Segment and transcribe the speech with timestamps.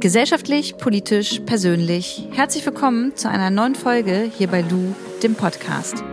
[0.00, 2.28] Gesellschaftlich, politisch, persönlich.
[2.30, 6.04] Herzlich willkommen zu einer neuen Folge hier bei Lu, dem Podcast.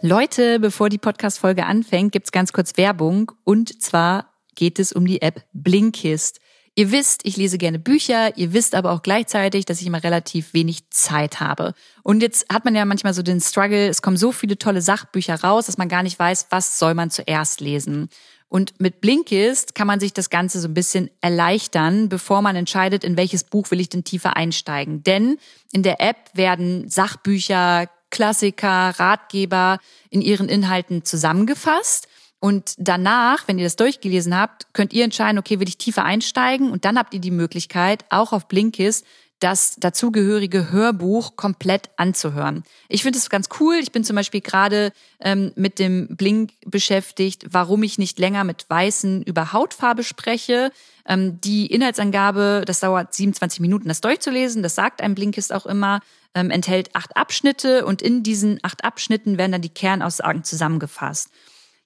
[0.00, 3.32] Leute, bevor die Podcast-Folge anfängt, gibt's ganz kurz Werbung.
[3.44, 6.40] Und zwar geht es um die App Blinkist.
[6.76, 10.54] Ihr wisst, ich lese gerne Bücher, ihr wisst aber auch gleichzeitig, dass ich immer relativ
[10.54, 11.72] wenig Zeit habe.
[12.02, 15.40] Und jetzt hat man ja manchmal so den Struggle, es kommen so viele tolle Sachbücher
[15.40, 18.08] raus, dass man gar nicht weiß, was soll man zuerst lesen.
[18.48, 23.04] Und mit Blinkist kann man sich das Ganze so ein bisschen erleichtern, bevor man entscheidet,
[23.04, 25.04] in welches Buch will ich denn tiefer einsteigen.
[25.04, 25.38] Denn
[25.72, 29.78] in der App werden Sachbücher, Klassiker, Ratgeber
[30.10, 32.08] in ihren Inhalten zusammengefasst.
[32.44, 36.70] Und danach, wenn ihr das durchgelesen habt, könnt ihr entscheiden, okay, will ich tiefer einsteigen?
[36.70, 39.06] Und dann habt ihr die Möglichkeit, auch auf Blinkist
[39.38, 42.62] das dazugehörige Hörbuch komplett anzuhören.
[42.90, 43.76] Ich finde es ganz cool.
[43.76, 48.66] Ich bin zum Beispiel gerade ähm, mit dem Blink beschäftigt, warum ich nicht länger mit
[48.68, 50.70] Weißen über Hautfarbe spreche.
[51.06, 54.62] Ähm, die Inhaltsangabe, das dauert 27 Minuten, das durchzulesen.
[54.62, 56.00] Das sagt ein Blinkist auch immer
[56.34, 61.30] ähm, enthält acht Abschnitte und in diesen acht Abschnitten werden dann die Kernaussagen zusammengefasst.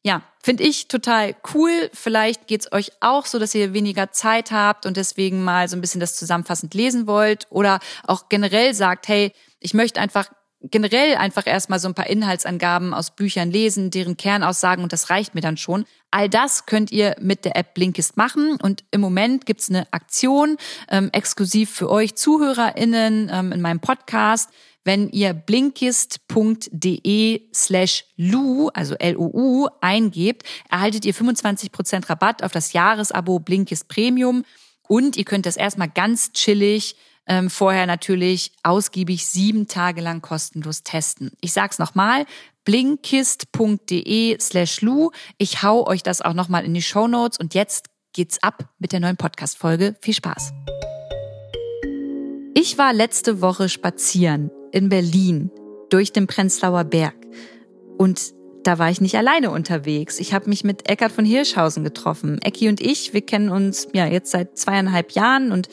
[0.08, 1.90] Ja, finde ich total cool.
[1.92, 5.82] Vielleicht geht's euch auch so, dass ihr weniger Zeit habt und deswegen mal so ein
[5.82, 10.30] bisschen das zusammenfassend lesen wollt oder auch generell sagt, hey, ich möchte einfach
[10.62, 15.34] generell einfach erstmal so ein paar Inhaltsangaben aus Büchern lesen, deren Kernaussagen und das reicht
[15.34, 15.84] mir dann schon.
[16.10, 20.56] All das könnt ihr mit der App Blinkist machen und im Moment gibt's eine Aktion
[20.88, 24.48] ähm, exklusiv für euch ZuhörerInnen ähm, in meinem Podcast.
[24.88, 33.38] Wenn ihr blinkist.de slash lu, also L-U-U, eingebt, erhaltet ihr 25% Rabatt auf das Jahresabo
[33.38, 34.46] Blinkist Premium
[34.88, 40.84] und ihr könnt das erstmal ganz chillig ähm, vorher natürlich ausgiebig sieben Tage lang kostenlos
[40.84, 41.32] testen.
[41.42, 42.24] Ich sag's nochmal,
[42.64, 45.10] blinkist.de slash lu.
[45.36, 48.92] Ich hau euch das auch nochmal in die Show Notes und jetzt geht's ab mit
[48.92, 49.96] der neuen Podcast-Folge.
[50.00, 50.54] Viel Spaß!
[52.54, 55.50] Ich war letzte Woche spazieren in Berlin
[55.90, 57.14] durch den Prenzlauer Berg
[57.98, 58.34] und
[58.64, 60.20] da war ich nicht alleine unterwegs.
[60.20, 62.38] Ich habe mich mit Eckart von Hirschhausen getroffen.
[62.42, 65.68] Ecki und ich, wir kennen uns ja jetzt seit zweieinhalb Jahren und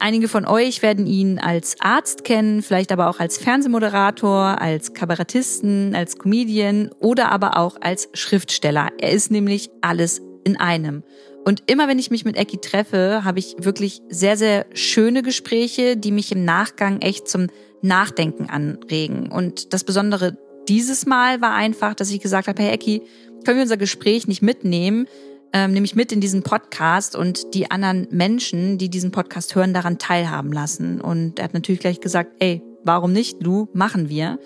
[0.00, 5.94] Einige von euch werden ihn als Arzt kennen, vielleicht aber auch als Fernsehmoderator, als Kabarettisten,
[5.94, 8.88] als Comedian oder aber auch als Schriftsteller.
[8.98, 11.04] Er ist nämlich alles in einem.
[11.44, 15.96] Und immer wenn ich mich mit Ecki treffe, habe ich wirklich sehr, sehr schöne Gespräche,
[15.96, 17.46] die mich im Nachgang echt zum
[17.84, 19.30] Nachdenken anregen.
[19.30, 20.36] Und das Besondere
[20.68, 23.02] dieses Mal war einfach, dass ich gesagt habe, hey Ecki,
[23.44, 25.06] können wir unser Gespräch nicht mitnehmen?
[25.54, 29.98] ähm, nämlich mit in diesen Podcast und die anderen Menschen, die diesen Podcast hören, daran
[29.98, 31.00] teilhaben lassen.
[31.00, 34.40] Und er hat natürlich gleich gesagt, ey, warum nicht, Lu, machen wir.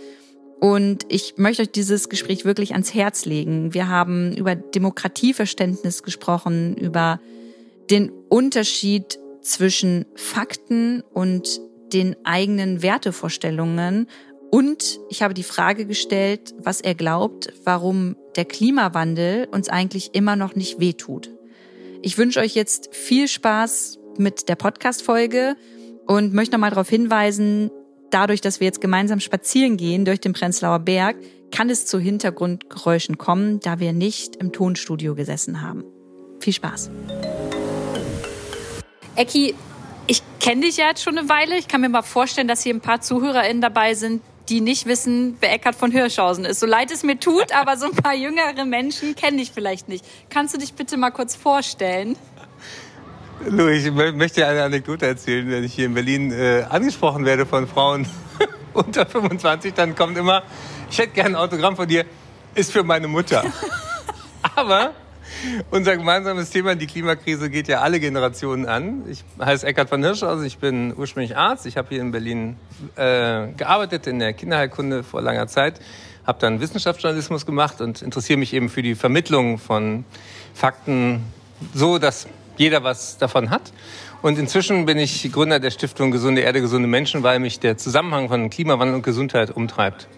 [0.61, 3.73] Und ich möchte euch dieses Gespräch wirklich ans Herz legen.
[3.73, 7.21] Wir haben über Demokratieverständnis gesprochen, über
[7.91, 11.63] den Unterschied zwischen Fakten und
[11.93, 14.07] den eigenen Wertevorstellungen
[14.51, 20.37] und ich habe die Frage gestellt, was er glaubt, warum der Klimawandel uns eigentlich immer
[20.37, 21.31] noch nicht wehtut.
[22.01, 25.57] Ich wünsche euch jetzt viel Spaß mit der Podcast-Folge
[26.07, 27.71] und möchte nochmal darauf hinweisen,
[28.11, 31.17] dadurch, dass wir jetzt gemeinsam spazieren gehen durch den Prenzlauer Berg,
[31.51, 35.85] kann es zu Hintergrundgeräuschen kommen, da wir nicht im Tonstudio gesessen haben.
[36.41, 36.91] Viel Spaß.
[39.17, 39.55] Ecki,
[40.09, 41.57] ich kenne dich ja jetzt schon eine Weile.
[41.57, 45.37] Ich kann mir mal vorstellen, dass hier ein paar ZuhörerInnen dabei sind, die nicht wissen,
[45.41, 46.61] wer Eckhard von Hirschhausen ist.
[46.61, 50.05] So leid es mir tut, aber so ein paar jüngere Menschen kenne ich vielleicht nicht.
[50.31, 52.17] Kannst du dich bitte mal kurz vorstellen?
[53.47, 55.49] Lou, ich möchte eine Anekdote erzählen.
[55.49, 58.09] Wenn ich hier in Berlin äh, angesprochen werde von Frauen
[58.73, 60.43] unter 25, dann kommt immer,
[60.91, 62.07] ich hätte gerne ein Autogramm von dir,
[62.55, 63.45] ist für meine Mutter.
[64.57, 64.95] aber
[65.71, 69.03] unser gemeinsames Thema, die Klimakrise, geht ja alle Generationen an.
[69.09, 71.67] Ich heiße Eckhard von Hirschhausen, ich bin ursprünglich Arzt.
[71.67, 72.57] Ich habe hier in Berlin
[72.97, 75.81] äh, gearbeitet in der Kinderheilkunde vor langer Zeit,
[76.27, 80.05] habe dann Wissenschaftsjournalismus gemacht und interessiere mich eben für die Vermittlung von
[80.55, 81.23] Fakten
[81.75, 82.27] so, dass
[82.57, 83.73] jeder was davon hat.
[84.21, 88.29] Und inzwischen bin ich Gründer der Stiftung Gesunde Erde, gesunde Menschen, weil mich der Zusammenhang
[88.29, 90.09] von Klimawandel und Gesundheit umtreibt.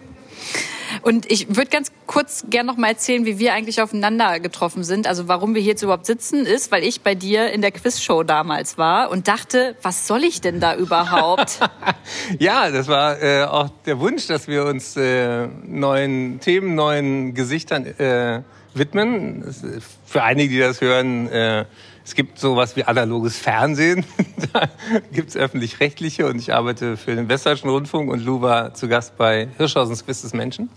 [1.01, 5.07] Und ich würde ganz kurz gern noch mal erzählen, wie wir eigentlich aufeinander getroffen sind.
[5.07, 8.23] Also warum wir hier jetzt überhaupt sitzen, ist, weil ich bei dir in der Quizshow
[8.23, 11.59] damals war und dachte, was soll ich denn da überhaupt?
[12.39, 17.85] ja, das war äh, auch der Wunsch, dass wir uns äh, neuen Themen, neuen Gesichtern
[17.85, 18.41] äh,
[18.73, 19.43] widmen.
[20.05, 21.65] Für einige, die das hören, äh,
[22.11, 24.03] Es gibt sowas wie analoges Fernsehen.
[24.51, 24.67] da
[25.13, 29.15] gibt es öffentlich-rechtliche und ich arbeite für den Westdeutschen Rundfunk und Lou war zu Gast
[29.15, 30.69] bei Hirschhausens Quiz des Menschen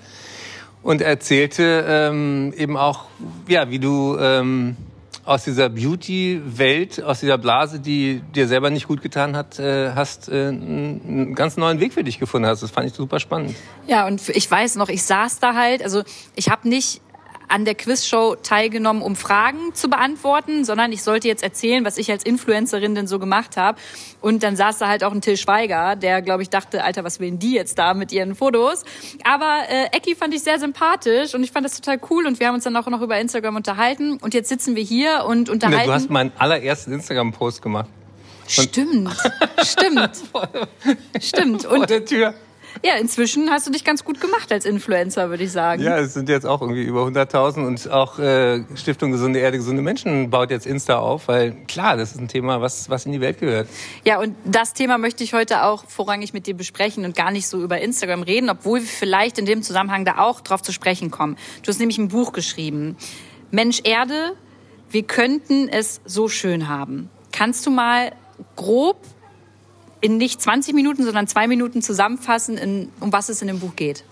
[0.84, 3.06] und erzählte ähm, eben auch,
[3.48, 4.76] ja, wie du ähm,
[5.24, 10.28] aus dieser Beauty-Welt, aus dieser Blase, die dir selber nicht gut getan hat, äh, hast
[10.28, 12.62] äh, einen ganz neuen Weg für dich gefunden hast.
[12.62, 13.56] Das fand ich super spannend.
[13.88, 16.04] Ja, und ich weiß noch, ich saß da halt, also
[16.36, 17.00] ich habe nicht
[17.48, 22.10] an der Quizshow teilgenommen, um Fragen zu beantworten, sondern ich sollte jetzt erzählen, was ich
[22.10, 23.78] als Influencerin denn so gemacht habe.
[24.20, 27.20] Und dann saß da halt auch ein Till Schweiger, der, glaube ich, dachte, Alter, was
[27.20, 28.84] wählen die jetzt da mit ihren Fotos?
[29.24, 32.46] Aber äh, Ecki fand ich sehr sympathisch und ich fand das total cool und wir
[32.48, 34.18] haben uns dann auch noch über Instagram unterhalten.
[34.18, 35.86] Und jetzt sitzen wir hier und unterhalten.
[35.86, 37.88] Du hast meinen allerersten Instagram-Post gemacht.
[38.46, 39.10] Stimmt,
[39.62, 40.22] stimmt,
[41.20, 41.64] stimmt.
[41.64, 42.34] Und Vor der Tür.
[42.82, 45.82] Ja, inzwischen hast du dich ganz gut gemacht als Influencer, würde ich sagen.
[45.82, 49.82] Ja, es sind jetzt auch irgendwie über 100.000 und auch äh, Stiftung Gesunde Erde, gesunde
[49.82, 53.20] Menschen baut jetzt Insta auf, weil klar, das ist ein Thema, was, was in die
[53.20, 53.68] Welt gehört.
[54.04, 57.46] Ja, und das Thema möchte ich heute auch vorrangig mit dir besprechen und gar nicht
[57.46, 61.10] so über Instagram reden, obwohl wir vielleicht in dem Zusammenhang da auch drauf zu sprechen
[61.10, 61.36] kommen.
[61.62, 62.96] Du hast nämlich ein Buch geschrieben.
[63.50, 64.34] Mensch Erde,
[64.90, 67.10] wir könnten es so schön haben.
[67.32, 68.12] Kannst du mal
[68.56, 68.98] grob
[70.04, 73.74] in nicht 20 Minuten, sondern zwei Minuten zusammenfassen, in, um was es in dem Buch
[73.74, 74.04] geht?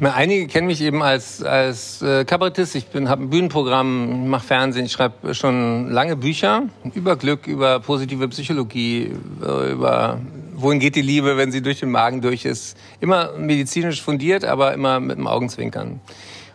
[0.00, 2.74] Einige kennen mich eben als, als äh, Kabarettist.
[2.76, 6.62] Ich habe ein Bühnenprogramm, mache Fernsehen, ich schreibe schon lange Bücher
[6.94, 10.18] über Glück, über positive Psychologie, über
[10.54, 12.74] wohin geht die Liebe, wenn sie durch den Magen durch ist.
[13.00, 16.00] Immer medizinisch fundiert, aber immer mit dem Augenzwinkern.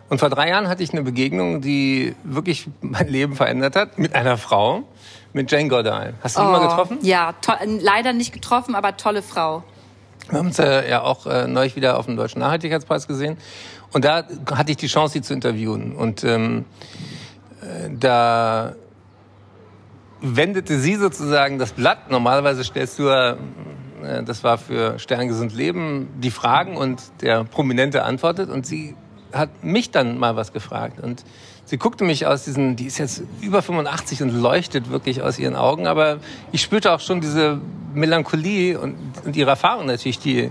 [0.08, 4.16] Und vor drei Jahren hatte ich eine Begegnung, die wirklich mein Leben verändert hat, mit
[4.16, 4.82] einer Frau,
[5.36, 6.14] mit Jane Goodall.
[6.22, 6.98] Hast du die oh, mal getroffen?
[7.02, 7.34] Ja,
[7.80, 9.62] leider nicht getroffen, aber tolle Frau.
[10.28, 13.36] Wir haben uns äh, ja auch äh, neulich wieder auf dem Deutschen Nachhaltigkeitspreis gesehen.
[13.92, 15.94] Und da hatte ich die Chance, sie zu interviewen.
[15.94, 16.64] Und ähm,
[17.60, 18.74] äh, da
[20.20, 22.10] wendete sie sozusagen das Blatt.
[22.10, 23.36] Normalerweise stellst du, äh,
[24.24, 28.50] das war für Sterngesund Leben, die Fragen und der Prominente antwortet.
[28.50, 28.96] Und sie
[29.32, 30.98] hat mich dann mal was gefragt.
[30.98, 31.24] Und
[31.66, 35.56] sie guckte mich aus diesen, die ist jetzt über 85 und leuchtet wirklich aus ihren
[35.56, 36.18] Augen, aber
[36.52, 37.60] ich spürte auch schon diese
[37.92, 40.50] Melancholie und, und ihre Erfahrung natürlich, die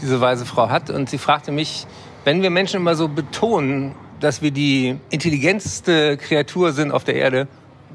[0.00, 0.90] diese weise Frau hat.
[0.90, 1.86] Und sie fragte mich,
[2.24, 7.46] wenn wir Menschen immer so betonen, dass wir die intelligenteste Kreatur sind auf der Erde,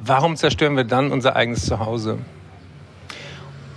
[0.02, 2.20] warum zerstören wir dann unser eigenes Zuhause?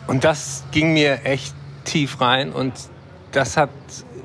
[0.06, 1.54] Und das ging mir echt
[1.84, 2.72] tief rein und
[3.32, 3.70] das hat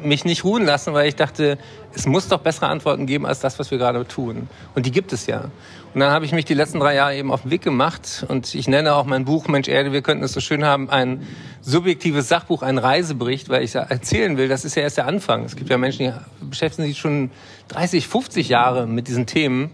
[0.03, 1.57] mich nicht ruhen lassen, weil ich dachte,
[1.93, 4.47] es muss doch bessere Antworten geben als das, was wir gerade tun.
[4.75, 5.49] Und die gibt es ja.
[5.93, 8.55] Und dann habe ich mich die letzten drei Jahre eben auf den Weg gemacht und
[8.55, 11.27] ich nenne auch mein Buch Mensch Erde, wir könnten es so schön haben, ein
[11.61, 15.43] subjektives Sachbuch, ein Reisebericht, weil ich erzählen will, das ist ja erst der Anfang.
[15.43, 17.29] Es gibt ja Menschen, die beschäftigen sich schon
[17.67, 19.71] 30, 50 Jahre mit diesen Themen.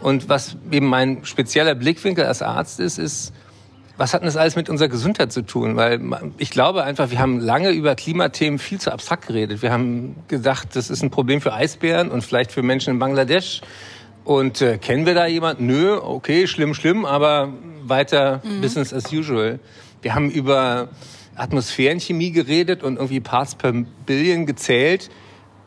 [0.00, 3.32] Und was eben mein spezieller Blickwinkel als Arzt ist, ist,
[3.96, 5.76] was hat denn das alles mit unserer Gesundheit zu tun?
[5.76, 6.00] Weil
[6.38, 9.62] ich glaube einfach, wir haben lange über Klimathemen viel zu abstrakt geredet.
[9.62, 13.62] Wir haben gedacht, das ist ein Problem für Eisbären und vielleicht für Menschen in Bangladesch.
[14.24, 15.66] Und äh, kennen wir da jemanden?
[15.66, 17.52] Nö, okay, schlimm, schlimm, aber
[17.84, 18.60] weiter mhm.
[18.60, 19.60] Business as usual.
[20.02, 20.88] Wir haben über
[21.36, 25.10] Atmosphärenchemie geredet und irgendwie Parts per Billion gezählt.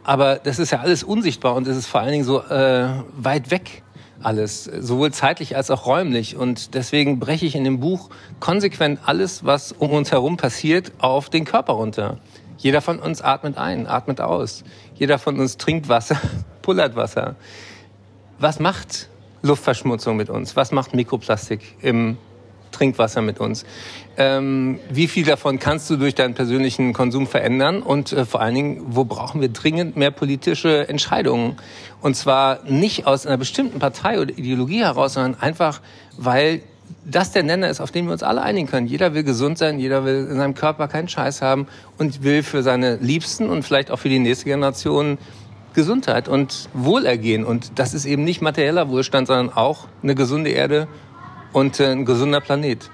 [0.04, 3.52] Aber das ist ja alles unsichtbar und es ist vor allen Dingen so äh, weit
[3.52, 3.84] weg
[4.22, 6.36] alles, sowohl zeitlich als auch räumlich.
[6.36, 11.30] Und deswegen breche ich in dem Buch konsequent alles, was um uns herum passiert, auf
[11.30, 12.18] den Körper runter.
[12.58, 14.64] Jeder von uns atmet ein, atmet aus.
[14.96, 16.20] Jeder von uns trinkt Wasser,
[16.62, 17.36] pullert Wasser.
[18.40, 19.10] Was macht
[19.42, 20.56] Luftverschmutzung mit uns?
[20.56, 22.18] Was macht Mikroplastik im
[22.72, 23.66] Trinkwasser mit uns.
[24.18, 27.82] Ähm, wie viel davon kannst du durch deinen persönlichen Konsum verändern?
[27.82, 31.58] Und äh, vor allen Dingen, wo brauchen wir dringend mehr politische Entscheidungen?
[32.02, 35.82] Und zwar nicht aus einer bestimmten Partei oder Ideologie heraus, sondern einfach,
[36.18, 36.62] weil
[37.06, 38.88] das der Nenner ist, auf den wir uns alle einigen können.
[38.88, 42.64] Jeder will gesund sein, jeder will in seinem Körper keinen Scheiß haben und will für
[42.64, 45.18] seine Liebsten und vielleicht auch für die nächste Generation
[45.74, 47.46] Gesundheit und Wohlergehen.
[47.46, 50.88] Und das ist eben nicht materieller Wohlstand, sondern auch eine gesunde Erde
[51.54, 52.90] und äh, ein gesunder Planet.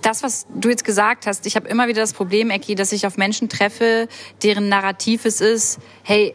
[0.00, 3.06] Das, was du jetzt gesagt hast, ich habe immer wieder das Problem, Ecki, dass ich
[3.06, 4.08] auf Menschen treffe,
[4.42, 6.34] deren Narrativ es ist, hey,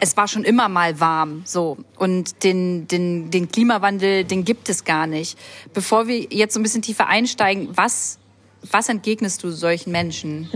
[0.00, 1.76] es war schon immer mal warm, so.
[1.98, 5.38] Und den, den, den Klimawandel, den gibt es gar nicht.
[5.74, 8.19] Bevor wir jetzt so ein bisschen tiefer einsteigen, was
[8.70, 10.50] was entgegnest du solchen Menschen?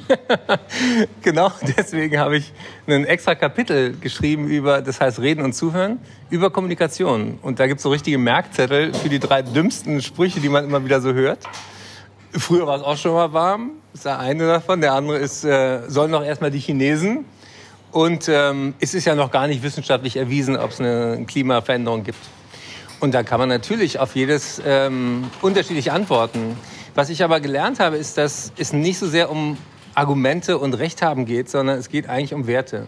[1.23, 2.53] genau, deswegen habe ich
[2.87, 7.39] ein extra Kapitel geschrieben über, das heißt Reden und Zuhören, über Kommunikation.
[7.41, 10.85] Und da gibt es so richtige Merkzettel für die drei dümmsten Sprüche, die man immer
[10.85, 11.39] wieder so hört.
[12.33, 14.81] Früher war es auch schon mal warm, ist der eine davon.
[14.81, 17.25] Der andere ist, äh, sollen doch erstmal die Chinesen.
[17.91, 22.19] Und ähm, es ist ja noch gar nicht wissenschaftlich erwiesen, ob es eine Klimaveränderung gibt.
[22.99, 26.57] Und da kann man natürlich auf jedes ähm, unterschiedlich antworten.
[26.95, 29.59] Was ich aber gelernt habe, ist, dass es nicht so sehr um
[29.95, 32.87] Argumente und Recht haben geht, sondern es geht eigentlich um Werte.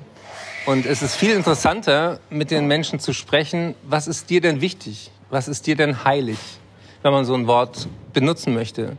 [0.65, 5.11] Und es ist viel interessanter, mit den Menschen zu sprechen, was ist dir denn wichtig?
[5.29, 6.39] Was ist dir denn heilig,
[7.03, 8.97] wenn man so ein Wort benutzen möchte?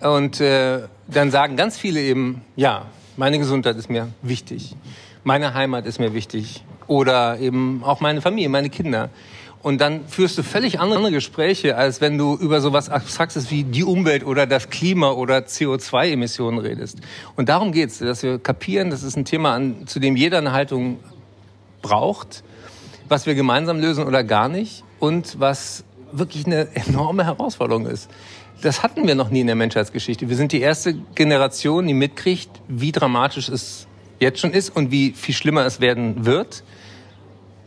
[0.00, 4.76] Und äh, dann sagen ganz viele eben, ja, meine Gesundheit ist mir wichtig,
[5.24, 9.10] meine Heimat ist mir wichtig oder eben auch meine Familie, meine Kinder.
[9.62, 13.84] Und dann führst du völlig andere Gespräche, als wenn du über sowas Abstraktes wie die
[13.84, 16.98] Umwelt oder das Klima oder CO2-Emissionen redest.
[17.36, 20.52] Und darum geht's, dass wir kapieren, das ist ein Thema, an, zu dem jeder eine
[20.52, 20.98] Haltung
[21.82, 22.42] braucht,
[23.08, 28.10] was wir gemeinsam lösen oder gar nicht und was wirklich eine enorme Herausforderung ist.
[28.62, 30.28] Das hatten wir noch nie in der Menschheitsgeschichte.
[30.28, 33.86] Wir sind die erste Generation, die mitkriegt, wie dramatisch es
[34.20, 36.62] jetzt schon ist und wie viel schlimmer es werden wird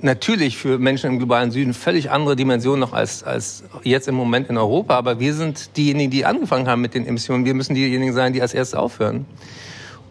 [0.04, 4.50] natürlich für Menschen im globalen Süden völlig andere Dimensionen noch als, als jetzt im Moment
[4.50, 4.96] in Europa.
[4.96, 7.46] Aber wir sind diejenigen, die angefangen haben mit den Emissionen.
[7.46, 9.26] Wir müssen diejenigen sein, die als erstes aufhören.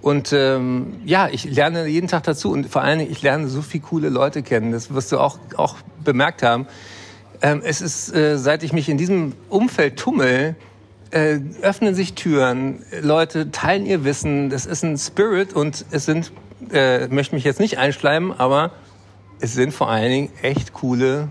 [0.01, 3.63] Und ähm, ja, ich lerne jeden Tag dazu und vor allen Dingen, ich lerne so
[3.63, 4.73] viele coole Leute kennen.
[4.73, 6.67] Das wirst du auch, auch bemerkt haben.
[7.41, 10.57] Ähm, es ist, äh, seit ich mich in diesem Umfeld tummel,
[11.13, 14.51] äh, öffnen sich Türen, Leute teilen ihr Wissen.
[14.51, 16.33] Das ist ein Spirit und es sind,
[16.73, 18.73] äh, möchte mich jetzt nicht einschleimen, aber
[19.43, 21.29] es sind vor allen Dingen echt coole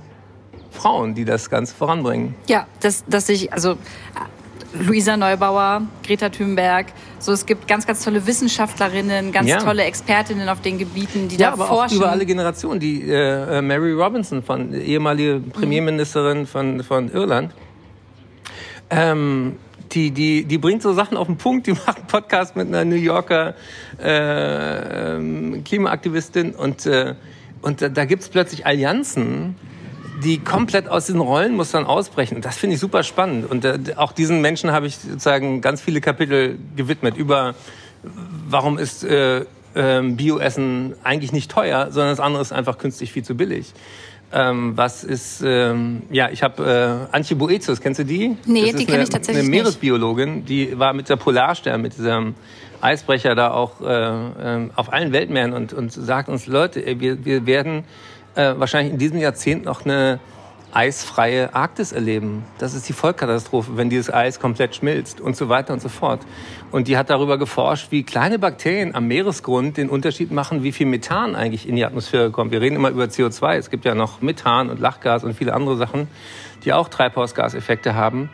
[0.69, 2.35] Frauen, die das Ganze voranbringen.
[2.47, 3.77] Ja, dass, dass ich, also
[4.73, 6.87] Luisa Neubauer, Greta Thunberg,
[7.19, 9.59] so es gibt ganz, ganz tolle Wissenschaftlerinnen, ganz ja.
[9.59, 11.97] tolle Expertinnen auf den Gebieten, die ja, da aber forschen.
[11.97, 12.81] Auch über alle Generationen.
[12.81, 16.47] Die äh, äh Mary Robinson, von ehemalige Premierministerin mhm.
[16.47, 17.53] von, von Irland,
[18.89, 19.55] ähm,
[19.93, 21.67] die, die, die bringt so Sachen auf den Punkt.
[21.67, 23.55] Die macht einen Podcast mit einer New Yorker
[24.01, 27.15] äh, ähm, Klimaaktivistin und äh,
[27.61, 29.55] und da, da gibt es plötzlich Allianzen,
[30.23, 32.35] die komplett aus diesen Rollenmustern ausbrechen.
[32.35, 33.49] Und das finde ich super spannend.
[33.49, 37.55] Und äh, auch diesen Menschen habe ich sozusagen ganz viele Kapitel gewidmet über,
[38.47, 43.23] warum ist äh, äh, Bioessen eigentlich nicht teuer, sondern das andere ist einfach künstlich viel
[43.23, 43.73] zu billig.
[44.33, 48.37] Ähm, was ist, ähm, ja, ich habe äh, Antje Boetius, kennst du die?
[48.45, 49.53] Nee, die kenne ich tatsächlich nicht.
[49.53, 52.35] Eine Meeresbiologin, die war mit der Polarstern, mit diesem
[52.81, 57.45] Eisbrecher da auch äh, äh, auf allen Weltmeeren und, und sagt uns, Leute, wir, wir
[57.45, 57.83] werden
[58.35, 60.19] äh, wahrscheinlich in diesem Jahrzehnt noch eine
[60.73, 62.45] eisfreie Arktis erleben.
[62.57, 66.21] Das ist die Vollkatastrophe, wenn dieses Eis komplett schmilzt und so weiter und so fort.
[66.71, 70.87] Und die hat darüber geforscht, wie kleine Bakterien am Meeresgrund den Unterschied machen, wie viel
[70.87, 72.51] Methan eigentlich in die Atmosphäre kommt.
[72.51, 73.57] Wir reden immer über CO2.
[73.57, 76.07] Es gibt ja noch Methan und Lachgas und viele andere Sachen,
[76.63, 78.29] die auch Treibhausgaseffekte haben.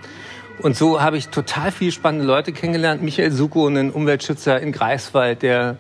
[0.60, 3.04] Und so habe ich total viele spannende Leute kennengelernt.
[3.04, 5.78] Michael Suko, ein Umweltschützer in Greifswald, der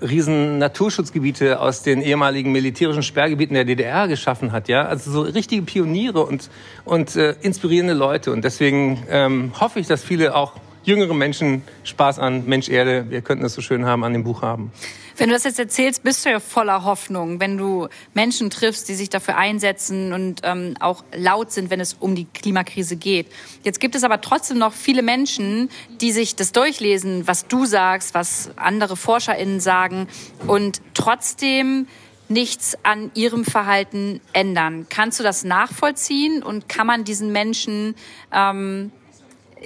[0.00, 4.68] riesen Naturschutzgebiete aus den ehemaligen militärischen Sperrgebieten der DDR geschaffen hat.
[4.68, 6.48] Ja, also so richtige Pioniere und
[6.84, 8.32] und äh, inspirierende Leute.
[8.32, 10.52] Und deswegen ähm, hoffe ich, dass viele auch
[10.90, 14.42] jüngere Menschen Spaß an Mensch Erde, wir könnten es so schön haben, an dem Buch
[14.42, 14.72] haben.
[15.16, 18.94] Wenn du das jetzt erzählst, bist du ja voller Hoffnung, wenn du Menschen triffst, die
[18.94, 23.26] sich dafür einsetzen und ähm, auch laut sind, wenn es um die Klimakrise geht.
[23.62, 25.68] Jetzt gibt es aber trotzdem noch viele Menschen,
[26.00, 30.08] die sich das durchlesen, was du sagst, was andere ForscherInnen sagen
[30.46, 31.86] und trotzdem
[32.28, 34.86] nichts an ihrem Verhalten ändern.
[34.88, 37.94] Kannst du das nachvollziehen und kann man diesen Menschen,
[38.32, 38.90] ähm,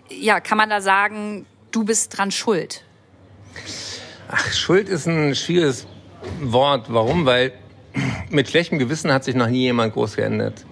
[0.09, 2.85] ja, kann man da sagen, du bist dran schuld?
[4.29, 5.87] Ach, Schuld ist ein schwieriges
[6.41, 6.87] Wort.
[6.89, 7.27] Warum?
[7.27, 7.53] Weil
[8.31, 10.65] mit schlechtem Gewissen hat sich noch nie jemand groß geändert.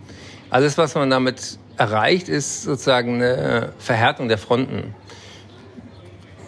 [0.50, 4.94] Alles, was man damit erreicht, ist sozusagen eine Verhärtung der Fronten.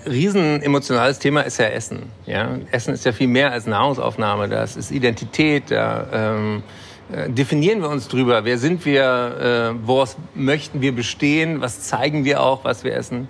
[0.07, 2.11] Riesen emotionales Thema ist ja Essen.
[2.27, 2.59] Ja?
[2.71, 4.49] Essen ist ja viel mehr als Nahrungsaufnahme.
[4.49, 5.71] Das ist Identität.
[5.71, 6.84] Da ähm, äh,
[7.29, 8.45] definieren wir uns drüber.
[8.45, 9.75] Wer sind wir?
[9.75, 11.61] Äh, woraus möchten wir bestehen?
[11.61, 13.29] Was zeigen wir auch, was wir essen?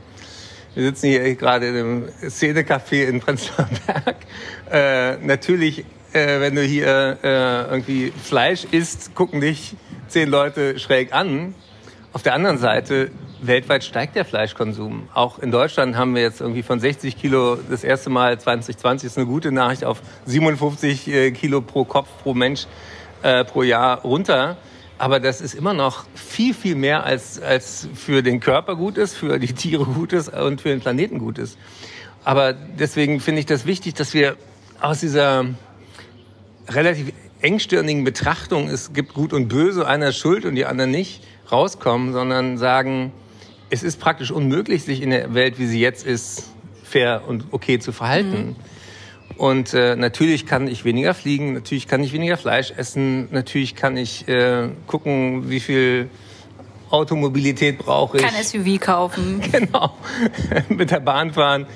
[0.75, 4.17] Wir sitzen hier gerade in einem Szenecafé in Prenzlauer Berg.
[4.71, 9.77] Äh, natürlich, äh, wenn du hier äh, irgendwie Fleisch isst, gucken dich
[10.09, 11.55] zehn Leute schräg an.
[12.13, 15.09] Auf der anderen Seite, weltweit steigt der Fleischkonsum.
[15.15, 19.19] Auch in Deutschland haben wir jetzt irgendwie von 60 Kilo das erste Mal 2020 ist
[19.19, 22.67] eine gute Nachricht auf 57 äh, Kilo pro Kopf pro Mensch
[23.25, 24.59] äh, pro Jahr runter.
[24.99, 29.17] Aber das ist immer noch viel, viel mehr, als, als für den Körper gut ist,
[29.17, 31.59] für die Tiere gut ist und für den Planeten gut ist.
[32.23, 34.37] Aber deswegen finde ich das wichtig, dass wir
[34.81, 35.47] aus dieser
[36.69, 41.23] relativ engstirnigen Betrachtung, es gibt Gut und Böse, einer ist schuld und die anderen nicht,
[41.51, 43.13] rauskommen, sondern sagen,
[43.69, 46.51] es ist praktisch unmöglich, sich in der Welt, wie sie jetzt ist,
[46.83, 48.47] fair und okay zu verhalten.
[48.49, 48.57] Mhm.
[49.37, 53.97] Und äh, natürlich kann ich weniger fliegen, natürlich kann ich weniger Fleisch essen, natürlich kann
[53.97, 56.09] ich äh, gucken, wie viel
[56.91, 58.23] Automobilität brauche ich.
[58.23, 59.43] Kein SUV kaufen.
[59.53, 59.95] Genau.
[60.69, 61.67] Mit der Bahn fahren.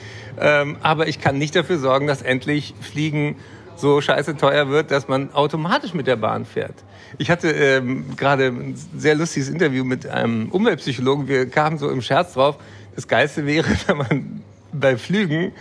[0.41, 3.37] Ähm, aber ich kann nicht dafür sorgen, dass endlich Fliegen
[3.77, 6.75] so scheiße teuer wird, dass man automatisch mit der Bahn fährt.
[7.17, 11.29] Ich hatte ähm, gerade ein sehr lustiges Interview mit einem Umweltpsychologen.
[11.29, 12.59] Wir kamen so im Scherz drauf.
[12.95, 15.53] Das Geilste wäre, wenn man bei Flügen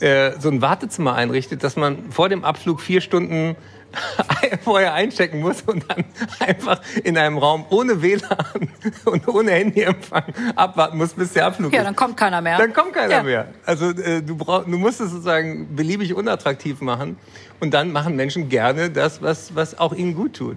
[0.00, 3.56] äh, so ein Wartezimmer einrichtet, dass man vor dem Abflug vier Stunden
[4.64, 6.04] vorher einchecken muss und dann
[6.38, 8.70] einfach in einem Raum ohne WLAN
[9.04, 10.22] und ohne Handyempfang
[10.54, 12.56] abwarten muss, bis der Abflug Ja, dann kommt keiner mehr.
[12.56, 13.22] Dann kommt keiner Ja.
[13.24, 13.48] mehr.
[13.66, 17.16] Also äh, du, brauch, du musst es sozusagen beliebig unattraktiv machen
[17.58, 20.56] und dann machen Menschen gerne das, was, was auch ihnen gut tut.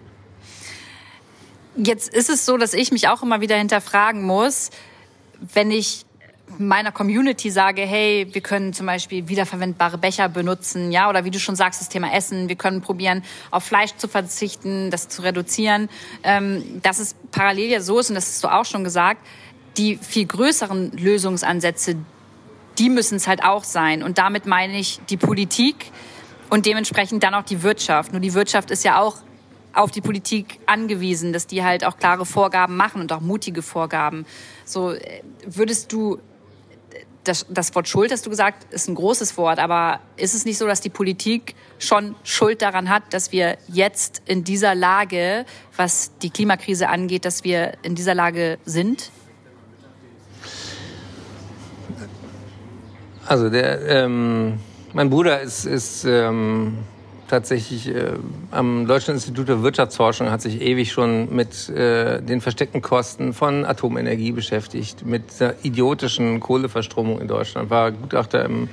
[1.75, 4.69] Jetzt ist es so, dass ich mich auch immer wieder hinterfragen muss,
[5.53, 6.05] wenn ich
[6.57, 11.39] meiner Community sage, hey, wir können zum Beispiel wiederverwendbare Becher benutzen, ja, oder wie du
[11.39, 15.89] schon sagst, das Thema Essen, wir können probieren, auf Fleisch zu verzichten, das zu reduzieren,
[16.23, 19.25] ähm, dass es parallel ja so ist, und das hast du auch schon gesagt,
[19.77, 21.95] die viel größeren Lösungsansätze,
[22.77, 24.03] die müssen es halt auch sein.
[24.03, 25.91] Und damit meine ich die Politik
[26.49, 28.11] und dementsprechend dann auch die Wirtschaft.
[28.11, 29.17] Nur die Wirtschaft ist ja auch
[29.73, 34.25] auf die Politik angewiesen, dass die halt auch klare Vorgaben machen und auch mutige Vorgaben.
[34.65, 36.19] So äh, würdest du
[37.23, 40.57] das, das Wort Schuld, hast du gesagt, ist ein großes Wort, aber ist es nicht
[40.57, 45.45] so, dass die Politik schon Schuld daran hat, dass wir jetzt in dieser Lage,
[45.77, 49.11] was die Klimakrise angeht, dass wir in dieser Lage sind?
[53.25, 54.59] Also der, ähm,
[54.91, 56.79] mein Bruder ist, ist ähm,
[57.33, 58.11] tatsächlich äh,
[58.51, 63.65] am Deutschen Institut für Wirtschaftsforschung hat sich ewig schon mit äh, den versteckten Kosten von
[63.65, 68.69] Atomenergie beschäftigt, mit der idiotischen Kohleverstromung in Deutschland, war Gutachter im,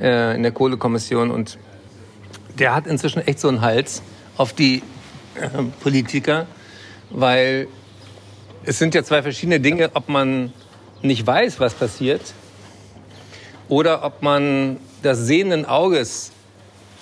[0.00, 1.58] äh, in der Kohlekommission und
[2.58, 4.02] der hat inzwischen echt so einen Hals
[4.38, 4.82] auf die
[5.34, 5.48] äh,
[5.82, 6.46] Politiker,
[7.10, 7.68] weil
[8.64, 10.54] es sind ja zwei verschiedene Dinge, ob man
[11.02, 12.22] nicht weiß, was passiert
[13.68, 16.32] oder ob man das sehenden Auges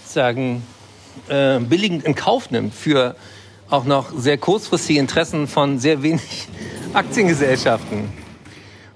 [0.05, 0.65] sagen
[1.29, 3.17] äh, billigend in Kauf nimmt für
[3.71, 6.49] auch noch sehr kurzfristige Interessen von sehr wenig
[6.95, 8.11] Aktiengesellschaften.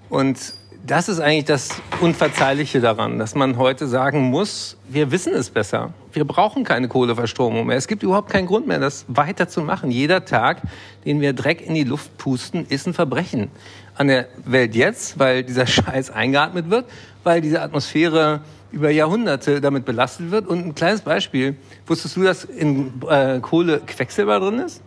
[0.09, 0.39] Und
[0.85, 5.93] das ist eigentlich das Unverzeihliche daran, dass man heute sagen muss, wir wissen es besser.
[6.13, 7.77] Wir brauchen keine Kohleverstromung mehr.
[7.77, 9.91] Es gibt überhaupt keinen Grund mehr, das weiter zu machen.
[9.91, 10.63] Jeder Tag,
[11.05, 13.49] den wir Dreck in die Luft pusten, ist ein Verbrechen
[13.95, 16.87] an der Welt jetzt, weil dieser Scheiß eingeatmet wird,
[17.23, 18.41] weil diese Atmosphäre
[18.73, 20.49] über Jahrhunderte damit belastet wird.
[20.49, 21.57] Und ein kleines Beispiel,
[21.87, 24.81] wusstest du, dass in äh, Kohle Quecksilber drin ist?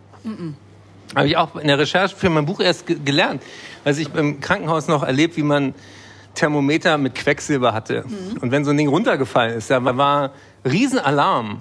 [1.16, 3.42] Habe ich auch in der Recherche für mein Buch erst ge gelernt.
[3.84, 5.76] Also ich im Krankenhaus noch erlebt, wie man
[6.34, 8.04] Thermometer mit Quecksilber hatte.
[8.42, 10.32] Und wenn so ein Ding runtergefallen ist, da war
[10.66, 11.60] Riesenalarm.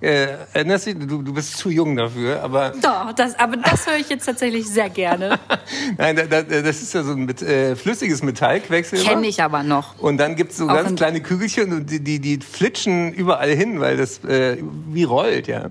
[0.00, 3.96] Äh, erinnerst du, du, du bist zu jung dafür, aber Doch, das, aber das höre
[3.96, 5.40] ich jetzt tatsächlich sehr gerne.
[5.98, 9.04] nein, da, da, das ist ja so ein mit, äh, flüssiges Metall, Quecksilber.
[9.10, 9.98] Kenne ich aber noch.
[9.98, 13.50] Und dann gibt's so Auch ganz in- kleine Kügelchen und die, die, die flitschen überall
[13.50, 14.58] hin, weil das äh,
[14.88, 15.70] wie rollt, ja.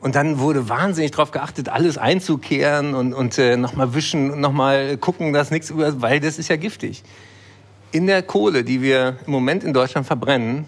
[0.00, 4.96] Und dann wurde wahnsinnig darauf geachtet, alles einzukehren und, und äh, nochmal wischen und nochmal
[4.96, 7.04] gucken, dass nichts über, weil das ist ja giftig.
[7.92, 10.64] In der Kohle, die wir im Moment in Deutschland verbrennen,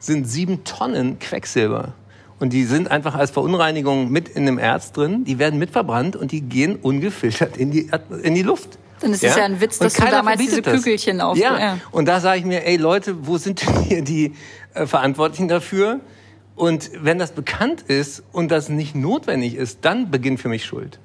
[0.00, 1.92] sind sieben Tonnen Quecksilber.
[2.40, 5.24] Und die sind einfach als Verunreinigung mit in dem Erz drin.
[5.24, 7.90] Die werden mitverbrannt und die gehen ungefiltert in die,
[8.22, 8.78] in die Luft.
[9.00, 10.74] Dann ist es ja ein Witz, dass du keiner damals diese das.
[10.82, 11.58] Kügelchen auf- Ja.
[11.58, 11.78] ja.
[11.90, 14.32] Und da sage ich mir, ey Leute, wo sind denn hier die
[14.74, 16.00] äh, Verantwortlichen dafür?
[16.56, 20.98] Und wenn das bekannt ist und das nicht notwendig ist, dann beginnt für mich Schuld.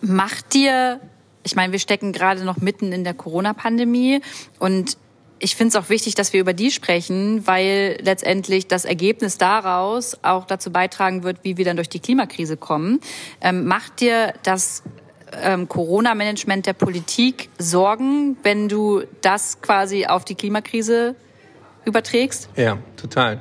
[0.00, 1.00] Macht dir,
[1.42, 4.20] ich meine, wir stecken gerade noch mitten in der Corona-Pandemie
[4.58, 4.96] und
[5.38, 10.16] ich finde es auch wichtig, dass wir über die sprechen, weil letztendlich das Ergebnis daraus
[10.22, 13.00] auch dazu beitragen wird, wie wir dann durch die Klimakrise kommen.
[13.40, 14.82] Ähm, macht dir das
[15.42, 21.14] ähm, Corona-Management der Politik Sorgen, wenn du das quasi auf die Klimakrise
[21.84, 22.48] überträgst?
[22.56, 23.40] Ja, total.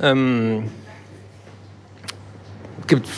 [0.00, 0.70] Ähm,
[2.86, 3.08] gibt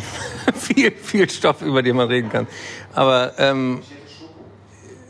[0.54, 2.46] viel, viel Stoff, über den man reden kann.
[2.94, 3.82] Aber ähm,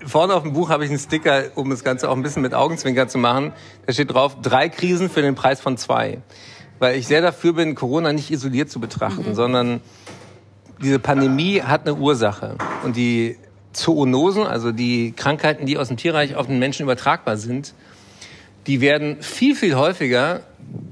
[0.09, 2.55] vorne auf dem Buch habe ich einen Sticker, um das Ganze auch ein bisschen mit
[2.55, 3.53] Augenzwinkern zu machen.
[3.87, 6.19] Da steht drauf, drei Krisen für den Preis von zwei.
[6.79, 9.81] Weil ich sehr dafür bin, Corona nicht isoliert zu betrachten, sondern
[10.81, 12.57] diese Pandemie hat eine Ursache.
[12.85, 13.37] Und die
[13.73, 17.75] Zoonosen, also die Krankheiten, die aus dem Tierreich auf den Menschen übertragbar sind,
[18.67, 20.41] die werden viel, viel häufiger,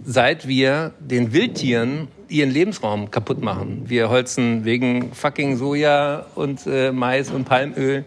[0.05, 3.85] seit wir den Wildtieren ihren Lebensraum kaputt machen.
[3.87, 8.05] Wir holzen wegen fucking Soja und äh, Mais und Palmöl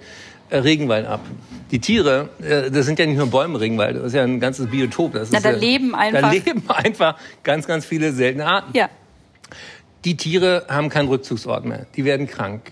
[0.52, 1.22] Regenwald ab.
[1.72, 4.68] Die Tiere, äh, das sind ja nicht nur Bäume Regenwald, das ist ja ein ganzes
[4.68, 5.14] Biotop.
[5.14, 8.76] Das Na, ist da ja, leben einfach- Da leben einfach ganz, ganz viele seltene Arten.
[8.76, 8.90] Ja.
[10.06, 11.86] Die Tiere haben keinen Rückzugsort mehr.
[11.96, 12.72] Die werden krank.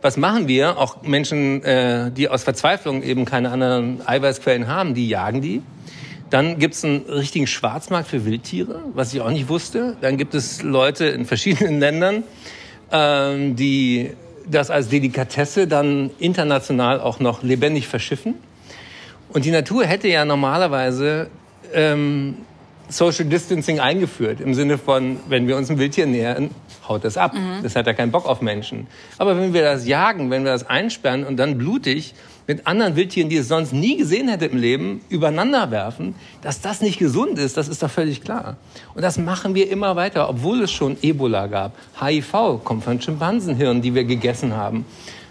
[0.00, 0.78] was machen wir?
[0.78, 5.60] Auch Menschen, äh, die aus Verzweiflung eben keine anderen Eiweißquellen haben, die jagen die.
[6.30, 9.96] Dann gibt es einen richtigen Schwarzmarkt für Wildtiere, was ich auch nicht wusste.
[10.00, 12.22] Dann gibt es Leute in verschiedenen Ländern,
[12.92, 14.12] ähm, die
[14.50, 18.34] das als Delikatesse dann international auch noch lebendig verschiffen.
[19.30, 21.28] Und die Natur hätte ja normalerweise
[21.72, 22.36] ähm,
[22.88, 26.50] Social Distancing eingeführt, im Sinne von, wenn wir uns einem Wildtier nähern,
[26.88, 27.34] haut das ab.
[27.34, 27.62] Mhm.
[27.62, 28.86] Das hat ja keinen Bock auf Menschen.
[29.18, 32.14] Aber wenn wir das jagen, wenn wir das einsperren und dann blutig
[32.48, 36.80] mit anderen Wildtieren, die es sonst nie gesehen hätte im Leben, übereinander werfen, dass das
[36.80, 38.56] nicht gesund ist, das ist doch völlig klar.
[38.94, 41.72] Und das machen wir immer weiter, obwohl es schon Ebola gab.
[42.00, 44.86] HIV kommt von Schimpansenhirnen, die wir gegessen haben.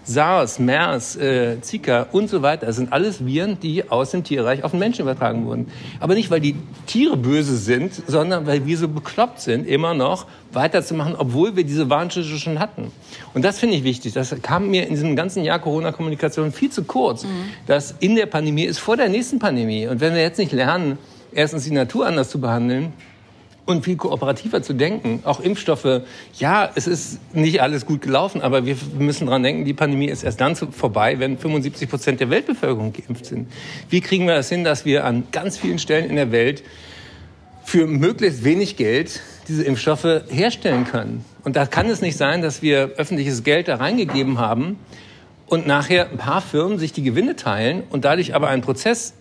[0.08, 2.66] SARS, MERS, äh, Zika und so weiter.
[2.66, 5.68] Das sind alles Viren, die aus dem Tierreich auf den Menschen übertragen wurden.
[6.00, 10.26] Aber nicht, weil die Tiere böse sind, sondern weil wir so bekloppt sind, immer noch
[10.54, 12.92] weiterzumachen, obwohl wir diese Warnschüsse schon hatten.
[13.34, 14.14] Und das finde ich wichtig.
[14.14, 17.24] Das kam mir in diesem ganzen Jahr Corona-Kommunikation viel zu kurz.
[17.24, 17.28] Mhm.
[17.68, 19.88] Dass in der Pandemie ist vor der nächsten Pandemie.
[19.88, 20.98] Und wenn wir jetzt nicht lernen,
[21.34, 22.94] erstens die Natur anders zu behandeln,
[23.68, 25.20] und viel kooperativer zu denken.
[25.24, 26.02] Auch Impfstoffe,
[26.40, 30.24] ja, es ist nicht alles gut gelaufen, aber wir müssen dran denken, die Pandemie ist
[30.24, 33.52] erst dann vorbei, wenn 75 Prozent der Weltbevölkerung geimpft sind.
[33.90, 36.64] Wie kriegen wir das hin, dass wir an ganz vielen Stellen in der Welt
[37.66, 41.26] für möglichst wenig Geld diese Impfstoffe herstellen können?
[41.44, 44.80] Und da kann es nicht sein, dass wir öffentliches Geld da reingegeben haben
[45.46, 49.14] und nachher ein paar Firmen sich die Gewinne teilen und dadurch aber einen Prozess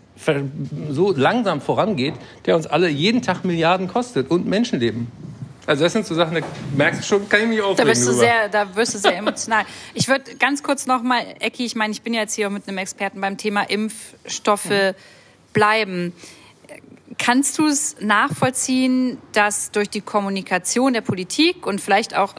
[0.91, 2.15] so langsam vorangeht,
[2.47, 5.09] der uns alle jeden Tag Milliarden kostet und Menschenleben.
[5.67, 6.41] Also das sind so Sachen, da
[6.77, 7.79] merkst du schon, kann ich mich aufregen.
[7.79, 9.65] Da bist du sehr, da wirst du sehr emotional.
[9.95, 12.79] Ich würde ganz kurz noch mal, Ecki, ich meine, ich bin jetzt hier mit einem
[12.79, 14.95] Experten beim Thema Impfstoffe mhm.
[15.53, 16.13] bleiben.
[17.19, 22.35] Kannst du es nachvollziehen, dass durch die Kommunikation der Politik und vielleicht auch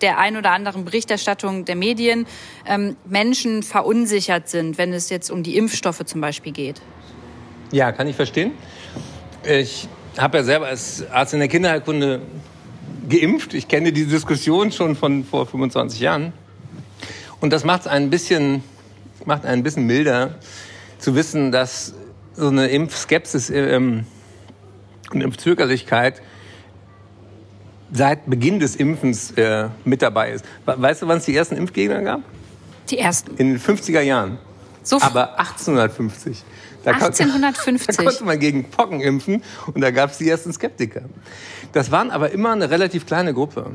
[0.00, 2.26] der ein oder anderen Berichterstattung der Medien
[2.64, 6.80] ähm, Menschen verunsichert sind, wenn es jetzt um die Impfstoffe zum Beispiel geht?
[7.70, 8.52] Ja, kann ich verstehen.
[9.44, 12.22] Ich habe ja selber als Arzt in der Kinderheilkunde
[13.08, 13.54] geimpft.
[13.54, 16.32] Ich kenne die Diskussion schon von vor 25 Jahren.
[17.40, 18.62] Und das macht es ein bisschen,
[19.24, 20.36] macht ein bisschen milder
[20.98, 21.94] zu wissen, dass
[22.34, 24.06] so eine Impfskepsis ähm,
[25.12, 26.22] und Impfzögerlichkeit
[27.92, 30.44] seit Beginn des Impfens äh, mit dabei ist.
[30.66, 32.20] Weißt du, wann es die ersten Impfgegner gab?
[32.90, 33.36] Die ersten?
[33.36, 34.38] In den 50er Jahren.
[34.82, 36.42] So Aber 1850.
[36.88, 37.96] Da 1850.
[37.96, 39.42] da konnte man gegen Pocken impfen
[39.74, 41.02] und da gab es die ersten Skeptiker.
[41.72, 43.72] Das waren aber immer eine relativ kleine Gruppe.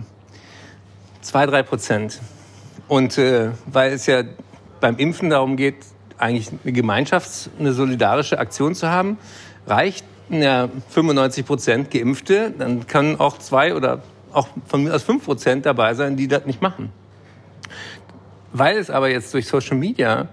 [1.21, 2.19] Zwei, drei Prozent.
[2.87, 4.23] Und äh, weil es ja
[4.81, 5.75] beim Impfen darum geht,
[6.17, 9.17] eigentlich eine Gemeinschafts-, eine solidarische Aktion zu haben,
[9.67, 15.25] reicht ja 95 Prozent Geimpfte, dann können auch zwei oder auch von mir aus fünf
[15.25, 16.91] Prozent dabei sein, die das nicht machen.
[18.51, 20.29] Weil es aber jetzt durch Social Media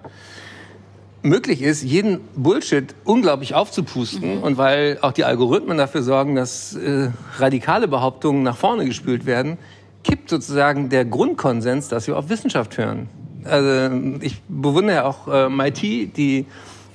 [1.23, 4.43] möglich ist, jeden Bullshit unglaublich aufzupusten mhm.
[4.43, 9.59] und weil auch die Algorithmen dafür sorgen, dass äh, radikale Behauptungen nach vorne gespült werden,
[10.03, 13.09] kippt sozusagen der Grundkonsens, dass wir auf Wissenschaft hören.
[13.45, 15.83] Also ich bewundere ja auch äh, MIT,
[16.17, 16.47] die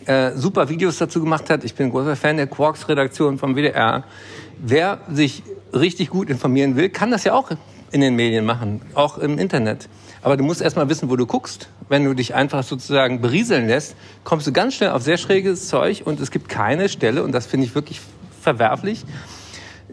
[0.05, 1.63] äh, super Videos dazu gemacht hat.
[1.63, 4.03] Ich bin ein großer Fan der Quarks-Redaktion vom WDR.
[4.59, 7.51] Wer sich richtig gut informieren will, kann das ja auch
[7.91, 9.89] in den Medien machen, auch im Internet.
[10.25, 11.69] Aber du musst erst mal wissen, wo du guckst.
[11.87, 16.01] Wenn du dich einfach sozusagen berieseln lässt, kommst du ganz schnell auf sehr schräges Zeug
[16.03, 18.01] und es gibt keine Stelle, und das finde ich wirklich
[18.41, 19.05] verwerflich,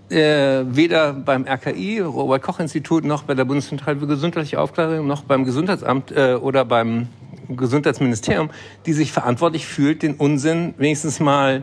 [0.09, 6.13] äh, weder beim RKI, Robert-Koch-Institut, noch bei der Bundeszentrale für gesundheitliche Aufklärung, noch beim Gesundheitsamt
[6.13, 7.09] äh, oder beim
[7.51, 8.49] Gesundheitsministerium,
[8.87, 11.63] die sich verantwortlich fühlt, den Unsinn wenigstens mal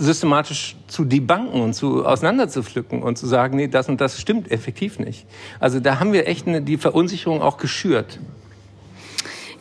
[0.00, 4.98] systematisch zu debanken und zu auseinanderzupflücken und zu sagen, nee, das und das stimmt effektiv
[4.98, 5.26] nicht.
[5.60, 8.18] Also da haben wir echt eine, die Verunsicherung auch geschürt.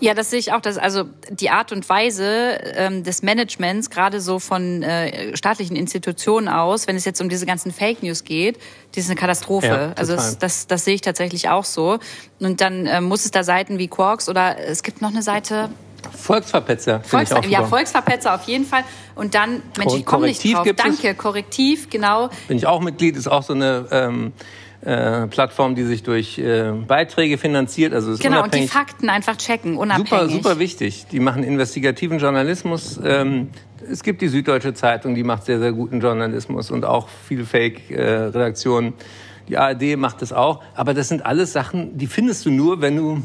[0.02, 0.62] Ja, das sehe ich auch.
[0.62, 6.48] Dass also die Art und Weise ähm, des Managements, gerade so von äh, staatlichen Institutionen
[6.48, 8.58] aus, wenn es jetzt um diese ganzen Fake News geht,
[8.96, 9.68] die ist eine Katastrophe.
[9.68, 12.00] Ja, also das, das, das sehe ich tatsächlich auch so.
[12.40, 15.70] Und dann äh, muss es da Seiten wie Quarks oder es gibt noch eine Seite,
[16.16, 17.02] Volksverpetzer.
[17.02, 18.84] Volksver ja, Volksverpetzer auf jeden Fall.
[19.16, 20.68] Und dann, Mensch, ich komme nicht drauf.
[20.76, 22.30] Danke, Korrektiv, genau.
[22.48, 24.34] Bin ich auch Mitglied, ist auch so eine ähm,
[24.82, 27.94] äh, Plattform, die sich durch äh, Beiträge finanziert.
[27.94, 30.10] Also ist genau, und die Fakten einfach checken, unabhängig.
[30.10, 31.08] Super, super wichtig.
[31.12, 33.00] Die machen investigativen Journalismus.
[33.04, 33.50] Ähm,
[33.90, 38.90] es gibt die Süddeutsche Zeitung, die macht sehr, sehr guten Journalismus und auch viele Fake-Redaktionen.
[38.90, 39.04] Äh,
[39.50, 40.62] die ARD macht das auch.
[40.76, 43.24] Aber das sind alles Sachen, die findest du nur, wenn du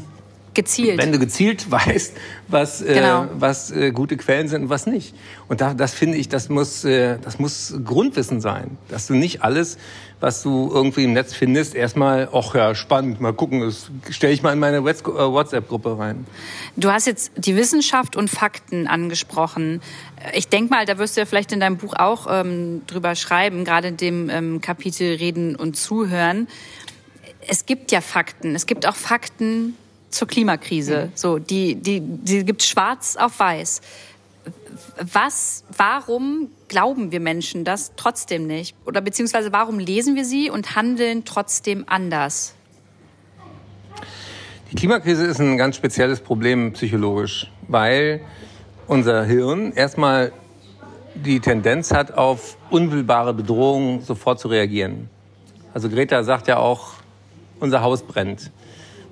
[0.55, 0.97] Gezielt.
[0.97, 2.13] Wenn du gezielt weißt,
[2.47, 3.25] was, äh, genau.
[3.25, 5.13] äh, was äh, gute Quellen sind und was nicht.
[5.47, 8.77] Und da, das finde ich, das muss, äh, das muss Grundwissen sein.
[8.87, 9.77] Dass du nicht alles,
[10.21, 14.41] was du irgendwie im Netz findest, erstmal, ach ja, spannend, mal gucken, das stelle ich
[14.41, 16.25] mal in meine äh, WhatsApp-Gruppe rein.
[16.77, 19.81] Du hast jetzt die Wissenschaft und Fakten angesprochen.
[20.33, 23.65] Ich denke mal, da wirst du ja vielleicht in deinem Buch auch ähm, drüber schreiben,
[23.65, 26.47] gerade in dem ähm, Kapitel Reden und Zuhören.
[27.47, 28.55] Es gibt ja Fakten.
[28.55, 29.75] Es gibt auch Fakten,
[30.15, 31.07] zur Klimakrise.
[31.07, 31.11] Mhm.
[31.15, 33.81] So, die, die, die gibt schwarz auf weiß.
[35.11, 38.75] Was, warum glauben wir Menschen das trotzdem nicht?
[38.85, 42.53] Oder beziehungsweise warum lesen wir sie und handeln trotzdem anders?
[44.71, 48.21] Die Klimakrise ist ein ganz spezielles Problem psychologisch, weil
[48.87, 50.31] unser Hirn erstmal
[51.15, 55.09] die Tendenz hat, auf unmittelbare Bedrohungen sofort zu reagieren.
[55.73, 56.93] Also Greta sagt ja auch,
[57.59, 58.51] unser Haus brennt.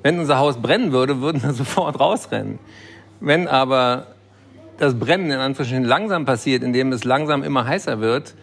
[0.04, 2.60] Wenn unser Haus brennen würde, würden wir sofort rausrennen.
[3.20, 4.08] Wenn aber
[4.78, 8.36] das Brennen in Anführungsstrichen langsam passiert, indem es langsam immer heißer wird,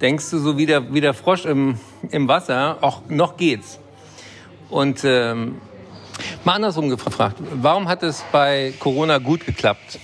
[0.00, 1.78] denkst du so wie der, wie der Frosch im,
[2.10, 3.78] im Wasser, auch noch geht's.
[4.70, 5.60] Und ähm,
[6.42, 10.00] mal andersrum gefragt, warum hat es bei Corona gut geklappt?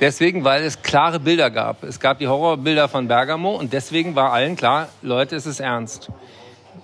[0.00, 1.82] Deswegen, weil es klare Bilder gab.
[1.82, 6.10] Es gab die Horrorbilder von Bergamo und deswegen war allen klar, Leute, es ist ernst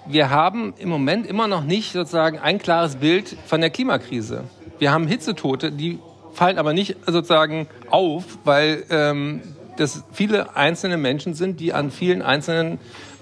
[0.06, 4.44] wir haben im Moment immer noch nicht sozusagen ein klares Bild von der Klimakrise.
[4.78, 5.98] Wir haben Hitzetote, die
[6.32, 9.42] fallen aber nicht sozusagen auf, weil ähm,
[9.76, 12.78] das viele einzelne Menschen sind, die an vielen einzelnen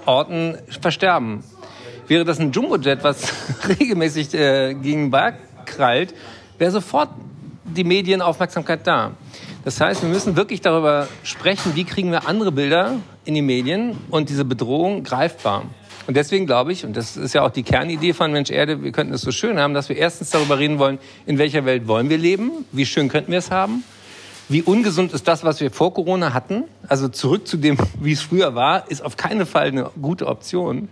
[0.07, 1.45] Orten versterben.
[2.09, 3.33] Wäre das ein Jumbojet, was
[3.69, 6.15] regelmäßig äh, gegen den Berg krallt,
[6.59, 7.11] wäre sofort
[7.65, 9.13] die Medienaufmerksamkeit da.
[9.65, 13.97] Das heißt, wir müssen wirklich darüber sprechen, wie kriegen wir andere Bilder in die Medien
[14.11, 15.65] und diese Bedrohung greifbar.
[16.11, 18.91] Und deswegen glaube ich, und das ist ja auch die Kernidee von Mensch Erde, wir
[18.91, 22.11] könnten es so schön haben, dass wir erstens darüber reden wollen, in welcher Welt wollen
[22.11, 23.85] wir leben, wie schön könnten wir es haben,
[24.49, 26.65] wie ungesund ist das, was wir vor Corona hatten.
[26.89, 30.89] Also zurück zu dem, wie es früher war, ist auf keinen Fall eine gute Option.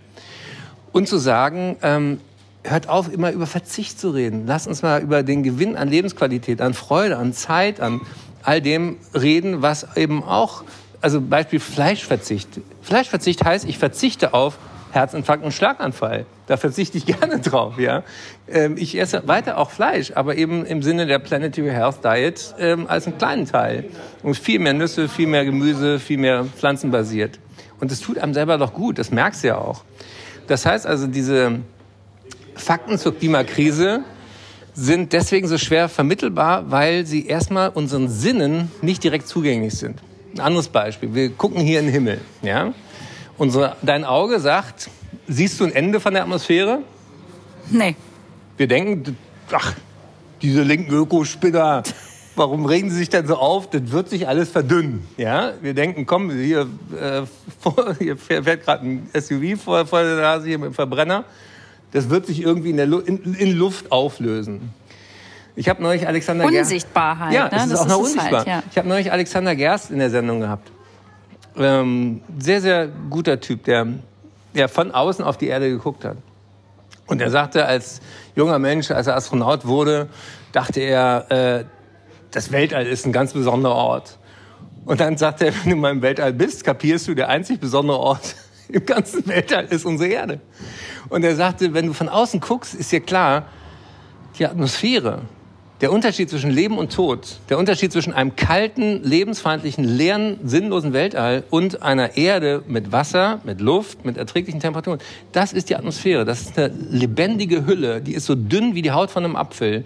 [0.92, 2.20] Und zu sagen, ähm,
[2.62, 4.44] hört auf, immer über Verzicht zu reden.
[4.46, 8.02] Lass uns mal über den Gewinn an Lebensqualität, an Freude, an Zeit, an
[8.44, 10.62] all dem reden, was eben auch,
[11.00, 12.60] also Beispiel Fleischverzicht.
[12.82, 14.58] Fleischverzicht heißt, ich verzichte auf
[14.92, 16.26] Herzinfarkt und Schlaganfall.
[16.46, 18.02] Da verzichte ich gerne drauf, ja.
[18.48, 22.86] Ähm, ich esse weiter auch Fleisch, aber eben im Sinne der Planetary Health Diet ähm,
[22.88, 23.84] als einen kleinen Teil.
[24.22, 27.38] Und viel mehr Nüsse, viel mehr Gemüse, viel mehr pflanzenbasiert.
[27.80, 29.84] Und es tut einem selber doch gut, das merkst du ja auch.
[30.46, 31.60] Das heißt also, diese
[32.54, 34.02] Fakten zur Klimakrise
[34.74, 40.00] sind deswegen so schwer vermittelbar, weil sie erstmal unseren Sinnen nicht direkt zugänglich sind.
[40.34, 41.14] Ein anderes Beispiel.
[41.14, 42.72] Wir gucken hier in den Himmel, ja.
[43.38, 44.90] Unsere, dein Auge sagt,
[45.28, 46.80] siehst du ein Ende von der Atmosphäre?
[47.70, 47.94] Nee.
[48.56, 49.16] Wir denken,
[49.52, 49.74] ach,
[50.42, 51.84] diese linken Ökospinner,
[52.34, 53.70] warum regen sie sich denn so auf?
[53.70, 55.06] Das wird sich alles verdünnen.
[55.16, 55.52] Ja?
[55.62, 56.66] Wir denken, komm, hier,
[57.00, 57.22] äh,
[57.60, 61.24] vor, hier fährt gerade ein SUV vor, vor der Nase hier mit dem Verbrenner.
[61.92, 64.72] Das wird sich irgendwie in, der Lu in, in Luft auflösen.
[65.54, 66.72] Ich habe neulich Alexander Gerst.
[66.72, 67.32] Unsichtbarheit.
[67.32, 67.72] Ja, das, ne?
[67.72, 68.38] das ist auch noch unsichtbar.
[68.38, 68.62] Halt, ja.
[68.70, 70.70] Ich habe neulich Alexander Gerst in der Sendung gehabt
[71.58, 73.86] ähm, sehr, sehr guter Typ, der,
[74.54, 76.16] der von außen auf die Erde geguckt hat.
[77.06, 78.00] Und er sagte, als
[78.36, 80.08] junger Mensch, als er Astronaut wurde,
[80.52, 81.64] dachte er, äh,
[82.30, 84.18] das Weltall ist ein ganz besonderer Ort.
[84.84, 87.98] Und dann sagte er, wenn du mal im Weltall bist, kapierst du, der einzig besondere
[87.98, 88.36] Ort
[88.68, 90.40] im ganzen Weltall ist unsere Erde.
[91.08, 93.46] Und er sagte, wenn du von außen guckst, ist dir klar,
[94.38, 95.22] die Atmosphäre,
[95.80, 101.44] der Unterschied zwischen Leben und Tod, der Unterschied zwischen einem kalten, lebensfeindlichen, leeren, sinnlosen Weltall
[101.50, 104.98] und einer Erde mit Wasser, mit Luft, mit erträglichen Temperaturen,
[105.32, 106.24] das ist die Atmosphäre.
[106.24, 109.84] Das ist eine lebendige Hülle, die ist so dünn wie die Haut von einem Apfel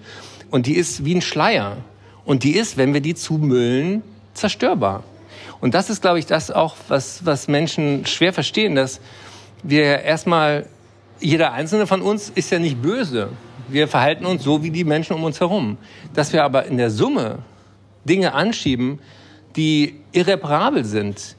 [0.50, 1.76] und die ist wie ein Schleier.
[2.24, 4.02] Und die ist, wenn wir die zumüllen,
[4.32, 5.02] zerstörbar.
[5.60, 9.00] Und das ist, glaube ich, das auch, was, was Menschen schwer verstehen, dass
[9.62, 10.66] wir erstmal,
[11.20, 13.28] jeder einzelne von uns ist ja nicht böse
[13.72, 15.78] wir verhalten uns so wie die Menschen um uns herum.
[16.14, 17.38] Dass wir aber in der Summe
[18.04, 19.00] Dinge anschieben,
[19.56, 21.36] die irreparabel sind,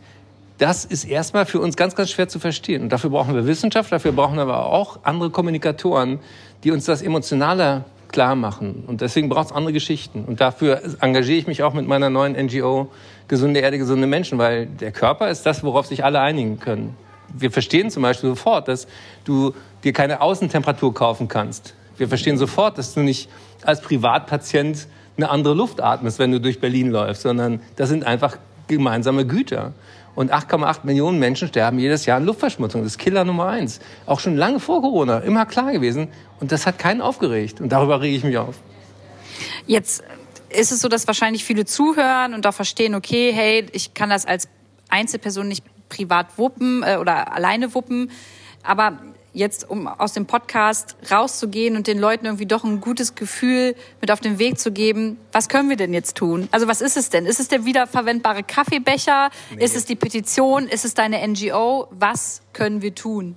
[0.58, 2.84] das ist erstmal für uns ganz, ganz schwer zu verstehen.
[2.84, 6.20] Und dafür brauchen wir Wissenschaft, dafür brauchen wir aber auch andere Kommunikatoren,
[6.64, 8.84] die uns das emotionaler klar machen.
[8.88, 10.24] Und deswegen braucht es andere Geschichten.
[10.24, 12.90] Und dafür engagiere ich mich auch mit meiner neuen NGO
[13.28, 16.96] Gesunde Erde, gesunde Menschen, weil der Körper ist das, worauf sich alle einigen können.
[17.34, 18.86] Wir verstehen zum Beispiel sofort, dass
[19.26, 21.74] du dir keine Außentemperatur kaufen kannst.
[21.98, 23.30] Wir verstehen sofort, dass du nicht
[23.64, 28.38] als Privatpatient eine andere Luft atmest, wenn du durch Berlin läufst, sondern das sind einfach
[28.68, 29.74] gemeinsame Güter.
[30.16, 32.84] Und 8,8 Millionen Menschen sterben jedes Jahr an Luftverschmutzung.
[32.84, 33.80] Das ist Killer Nummer eins.
[34.06, 36.08] Auch schon lange vor Corona, immer klar gewesen.
[36.40, 37.62] Und das hat keinen aufgeregt.
[37.62, 38.56] Und darüber rege ich mich auf.
[39.66, 40.04] Jetzt
[40.50, 44.26] ist es so, dass wahrscheinlich viele zuhören und auch verstehen, okay, hey, ich kann das
[44.26, 44.48] als
[44.90, 48.12] Einzelperson nicht privat wuppen äh, oder alleine wuppen.
[48.62, 49.00] Aber
[49.34, 54.12] jetzt, um aus dem Podcast rauszugehen und den Leuten irgendwie doch ein gutes Gefühl mit
[54.12, 56.48] auf den Weg zu geben, was können wir denn jetzt tun?
[56.52, 57.26] Also was ist es denn?
[57.26, 59.32] Ist es der wiederverwendbare Kaffeebecher?
[59.56, 59.64] Nee.
[59.64, 60.68] Ist es die Petition?
[60.68, 61.88] Ist es deine NGO?
[61.92, 63.36] Was können wir tun?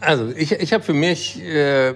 [0.00, 1.94] Also ich, ich habe für mich äh,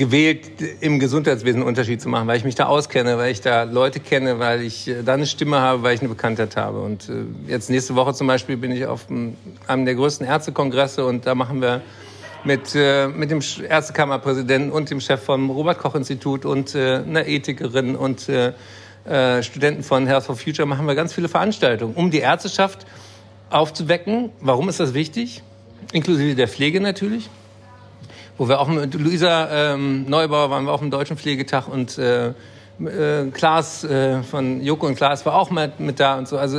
[0.00, 0.40] gewählt,
[0.80, 4.00] im Gesundheitswesen einen Unterschied zu machen, weil ich mich da auskenne, weil ich da Leute
[4.00, 6.80] kenne, weil ich äh, da eine Stimme habe, weil ich eine Bekanntheit habe.
[6.80, 11.26] Und äh, jetzt nächste Woche zum Beispiel bin ich auf einem der größten Ärztekongresse und
[11.26, 11.82] da machen wir
[12.44, 18.30] mit, äh, mit dem Ärztekammerpräsidenten und dem Chef vom Robert-Koch-Institut und einer Ethikerin und
[19.40, 22.86] Studenten von Health for Future machen wir ganz viele Veranstaltungen, um die Ärzteschaft
[23.48, 24.30] aufzuwecken.
[24.40, 25.42] Warum ist das wichtig?
[25.92, 27.30] Inklusive der Pflege natürlich
[28.40, 32.28] wo wir auch mit Luisa ähm, Neubauer waren wir auf dem Deutschen Pflegetag und äh,
[32.28, 36.38] äh, Klaas äh, von Joko und Klaas war auch mit, mit da und so.
[36.38, 36.58] Also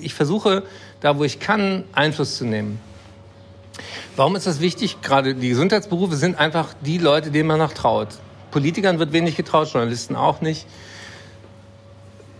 [0.00, 0.64] ich versuche,
[0.98, 2.80] da wo ich kann, Einfluss zu nehmen.
[4.16, 5.00] Warum ist das wichtig?
[5.00, 8.08] Gerade die Gesundheitsberufe sind einfach die Leute, denen man noch traut.
[8.50, 10.66] Politikern wird wenig getraut, Journalisten auch nicht.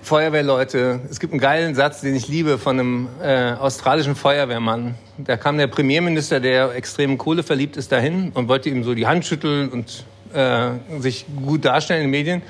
[0.03, 1.01] Feuerwehrleute.
[1.11, 4.97] Es gibt einen geilen Satz, den ich liebe, von einem äh, australischen Feuerwehrmann.
[5.17, 9.07] Da kam der Premierminister, der extrem Kohle verliebt ist, dahin und wollte ihm so die
[9.07, 12.43] Hand schütteln und äh, sich gut darstellen in den Medien.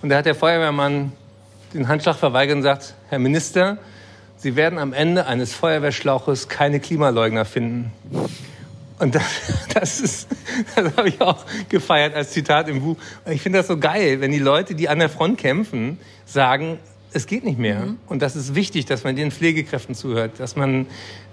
[0.00, 1.12] Und da hat der Feuerwehrmann
[1.74, 3.78] den Handschlag verweigert und sagt, Herr Minister,
[4.36, 7.92] Sie werden am Ende eines Feuerwehrschlauches keine Klimaleugner finden.
[8.98, 9.24] Und das,
[9.74, 10.28] das ist,
[10.74, 12.96] das habe ich auch gefeiert als Zitat im Buch.
[13.26, 16.78] Ich finde das so geil, wenn die Leute, die an der Front kämpfen, sagen,
[17.12, 17.80] es geht nicht mehr.
[17.80, 17.98] Mhm.
[18.06, 20.86] Und das ist wichtig, dass man den Pflegekräften zuhört, dass man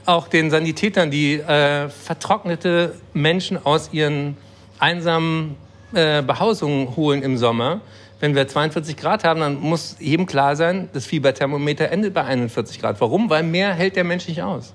[0.05, 4.37] auch den Sanitätern, die äh, vertrocknete Menschen aus ihren
[4.79, 5.55] einsamen
[5.93, 7.81] äh, Behausungen holen im Sommer.
[8.19, 12.79] Wenn wir 42 Grad haben, dann muss jedem klar sein, das Fieberthermometer endet bei 41
[12.79, 12.99] Grad.
[12.99, 13.29] Warum?
[13.29, 14.73] Weil mehr hält der Mensch nicht aus.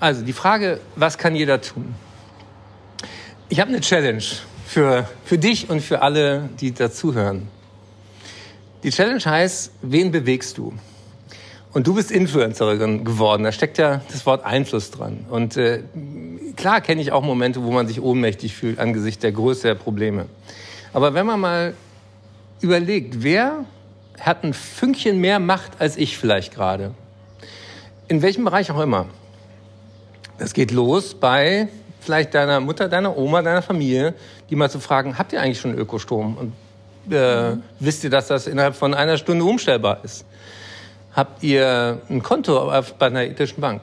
[0.00, 1.94] Also die Frage, was kann jeder tun?
[3.48, 4.24] Ich habe eine Challenge
[4.66, 7.46] für, für dich und für alle, die dazuhören.
[8.82, 10.72] Die Challenge heißt, wen bewegst du?
[11.72, 13.44] Und du bist Influencerin geworden.
[13.44, 15.24] Da steckt ja das Wort Einfluss dran.
[15.30, 15.82] Und äh,
[16.56, 20.26] klar kenne ich auch Momente, wo man sich ohnmächtig fühlt angesichts der Größe der Probleme.
[20.92, 21.74] Aber wenn man mal
[22.60, 23.64] überlegt, wer
[24.20, 26.92] hat ein Fünkchen mehr Macht als ich vielleicht gerade?
[28.08, 29.06] In welchem Bereich auch immer.
[30.38, 31.68] Das geht los bei
[32.00, 34.14] vielleicht deiner Mutter, deiner Oma, deiner Familie,
[34.50, 36.36] die mal zu fragen, habt ihr eigentlich schon Ökostrom?
[36.36, 36.52] Und
[37.10, 40.24] äh, wisst ihr, dass das innerhalb von einer Stunde umstellbar ist?
[41.14, 43.82] Habt ihr ein Konto bei einer ethischen Bank?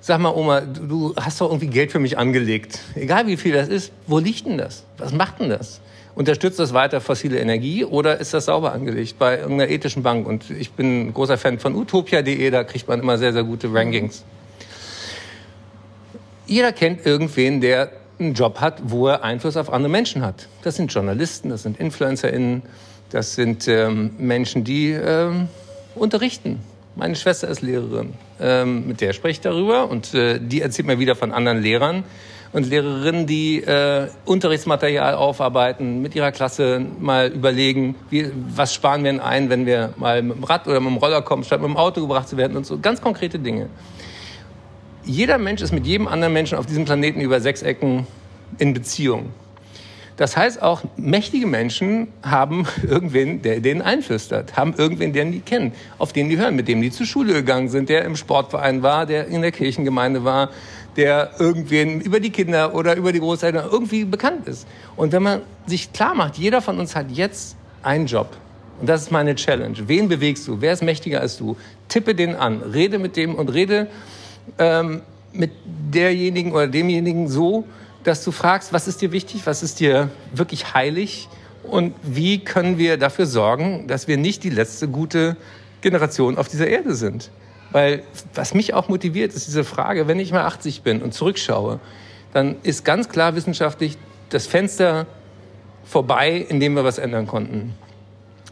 [0.00, 2.80] Sag mal, Oma, du hast doch irgendwie Geld für mich angelegt.
[2.94, 4.84] Egal wie viel das ist, wo liegt denn das?
[4.98, 5.80] Was macht denn das?
[6.14, 10.26] Unterstützt das weiter fossile Energie oder ist das sauber angelegt bei irgendeiner ethischen Bank?
[10.26, 13.72] Und ich bin ein großer Fan von utopia.de, da kriegt man immer sehr, sehr gute
[13.72, 14.24] Rankings.
[16.46, 17.92] Jeder kennt irgendwen, der
[18.22, 20.48] einen Job hat, wo er Einfluss auf andere Menschen hat.
[20.62, 22.62] Das sind Journalisten, das sind InfluencerInnen,
[23.10, 25.48] das sind ähm, Menschen, die ähm,
[25.94, 26.60] unterrichten.
[26.94, 30.98] Meine Schwester ist Lehrerin, ähm, mit der spreche ich darüber und äh, die erzählt mir
[30.98, 32.04] wieder von anderen Lehrern
[32.52, 39.12] und Lehrerinnen, die äh, Unterrichtsmaterial aufarbeiten, mit ihrer Klasse mal überlegen, wie, was sparen wir
[39.12, 41.70] denn ein, wenn wir mal mit dem Rad oder mit dem Roller kommen, statt mit
[41.70, 42.78] dem Auto gebracht zu werden und so.
[42.78, 43.68] Ganz konkrete Dinge
[45.04, 48.06] jeder Mensch ist mit jedem anderen Menschen auf diesem Planeten über sechs Ecken
[48.58, 49.30] in Beziehung.
[50.16, 55.72] Das heißt auch, mächtige Menschen haben irgendwen, der denen einflüstert, haben irgendwen, den die kennen,
[55.98, 59.06] auf den die hören, mit dem die zur Schule gegangen sind, der im Sportverein war,
[59.06, 60.50] der in der Kirchengemeinde war,
[60.96, 64.66] der irgendwen über die Kinder oder über die Großeltern irgendwie bekannt ist.
[64.96, 68.36] Und wenn man sich klar macht, jeder von uns hat jetzt einen Job.
[68.80, 69.76] Und das ist meine Challenge.
[69.86, 70.60] Wen bewegst du?
[70.60, 71.56] Wer ist mächtiger als du?
[71.88, 73.88] Tippe den an, rede mit dem und rede
[74.58, 75.02] ähm,
[75.32, 77.64] mit derjenigen oder demjenigen so,
[78.04, 81.28] dass du fragst, was ist dir wichtig, was ist dir wirklich heilig
[81.62, 85.36] und wie können wir dafür sorgen, dass wir nicht die letzte gute
[85.80, 87.30] Generation auf dieser Erde sind.
[87.70, 88.02] Weil
[88.34, 91.80] was mich auch motiviert, ist diese Frage, wenn ich mal 80 bin und zurückschaue,
[92.32, 93.96] dann ist ganz klar wissenschaftlich
[94.30, 95.06] das Fenster
[95.84, 97.74] vorbei, in dem wir was ändern konnten.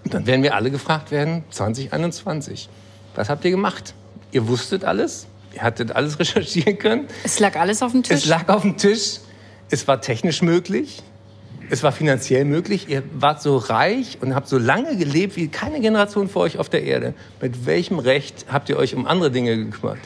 [0.05, 2.69] Dann werden wir alle gefragt werden, 2021,
[3.15, 3.95] was habt ihr gemacht?
[4.33, 7.09] Ihr wusstet alles, Ihr hattet alles recherchieren können.
[7.25, 8.19] Es lag alles auf dem Tisch.
[8.19, 9.21] Es lag auf dem Tisch.
[9.71, 11.03] Es war technisch möglich.
[11.73, 12.89] Es war finanziell möglich.
[12.89, 16.69] Ihr wart so reich und habt so lange gelebt wie keine Generation vor euch auf
[16.69, 17.15] der Erde.
[17.41, 19.99] Mit welchem Recht habt ihr euch um andere Dinge gekümmert?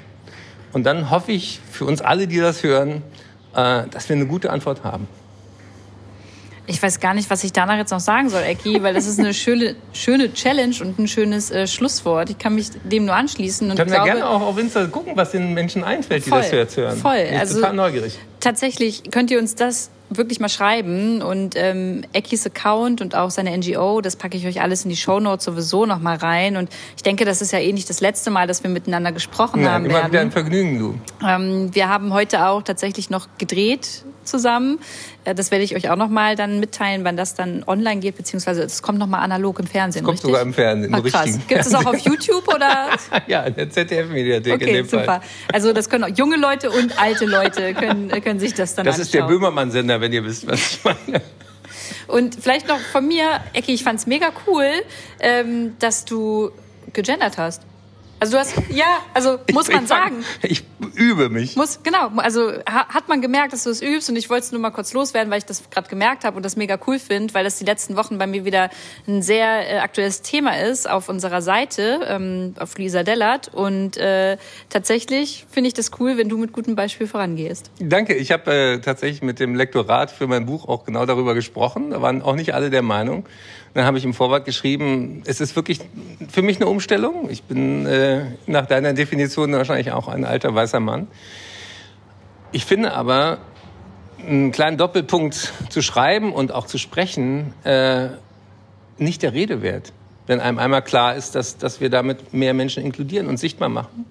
[0.72, 3.02] Und dann hoffe ich für uns alle, die das hören,
[3.54, 5.08] äh, dass wir eine gute Antwort haben.
[6.66, 9.18] Ich weiß gar nicht, was ich danach jetzt noch sagen soll, Ecki, weil das ist
[9.18, 12.30] eine schöne, schöne Challenge und ein schönes äh, Schlusswort.
[12.30, 13.70] Ich kann mich dem nur anschließen.
[13.70, 16.40] Und Können glaube, wir gerne auch auf Insta gucken, was den Menschen einfällt, die Voll,
[16.40, 16.96] das jetzt hören.
[16.96, 17.16] voll.
[17.22, 18.18] Ich bin Also- total neugierig.
[18.40, 23.56] tatsächlich könnt ihr uns das wirklich mal schreiben und ähm, Ekis Account und auch seine
[23.56, 27.02] NGO, das packe ich euch alles in die Shownotes sowieso noch mal rein und ich
[27.02, 29.86] denke, das ist ja eh nicht das letzte Mal, dass wir miteinander gesprochen Ja, haben
[29.86, 30.30] immer wieder ein werden.
[30.30, 30.94] Vergnügen, du.
[31.26, 34.78] Ähm, wir haben heute auch tatsächlich noch gedreht zusammen.
[35.24, 38.16] Äh, Das werde ich euch auch noch mal dann mitteilen, wann das dann online geht,
[38.16, 40.28] beziehungsweise es kommt noch mal analog im Fernsehen, Kommt richtig?
[40.30, 41.24] sogar im Fernsehen, Ach, im krass.
[41.26, 42.88] richtigen Gibt es auch auf YouTube oder?
[43.26, 45.04] Ja, in der ZDF-Mediathek in Okay, super.
[45.04, 45.20] Fall.
[45.52, 48.98] Also das können auch junge Leute und alte Leute können, können sich das dann Das
[48.98, 49.38] ist der anschauen.
[49.40, 51.22] Böhmermann-Sender, wenn ihr wisst, was ich meine.
[52.06, 54.66] Und vielleicht noch von mir, Ecki, ich fand's mega cool,
[55.20, 56.50] ähm, dass du
[56.92, 57.62] gegendert hast.
[58.24, 60.24] Also du hast, ja, also muss man ich fang- sagen.
[60.42, 60.64] Ich
[60.94, 61.56] übe mich.
[61.56, 64.52] Muss, genau, also ha, hat man gemerkt, dass du es übst und ich wollte es
[64.52, 67.34] nur mal kurz loswerden, weil ich das gerade gemerkt habe und das mega cool finde,
[67.34, 68.70] weil das die letzten Wochen bei mir wieder
[69.06, 74.38] ein sehr äh, aktuelles Thema ist auf unserer Seite, ähm, auf Lisa Dellert und äh,
[74.70, 77.70] tatsächlich finde ich das cool, wenn du mit gutem Beispiel vorangehst.
[77.78, 78.14] Danke.
[78.14, 81.90] Ich habe äh, tatsächlich mit dem Lektorat für mein Buch auch genau darüber gesprochen.
[81.90, 83.26] Da waren auch nicht alle der Meinung.
[83.74, 85.80] Dann habe ich im Vorwort geschrieben, es ist wirklich
[86.30, 87.28] für mich eine Umstellung.
[87.28, 91.08] Ich bin äh, nach deiner Definition wahrscheinlich auch ein alter weißer Mann.
[92.52, 93.38] Ich finde aber,
[94.26, 98.08] einen kleinen Doppelpunkt zu schreiben und auch zu sprechen, äh,
[98.96, 99.92] nicht der Rede wert.
[100.26, 104.06] Wenn einem einmal klar ist, dass, dass wir damit mehr Menschen inkludieren und sichtbar machen.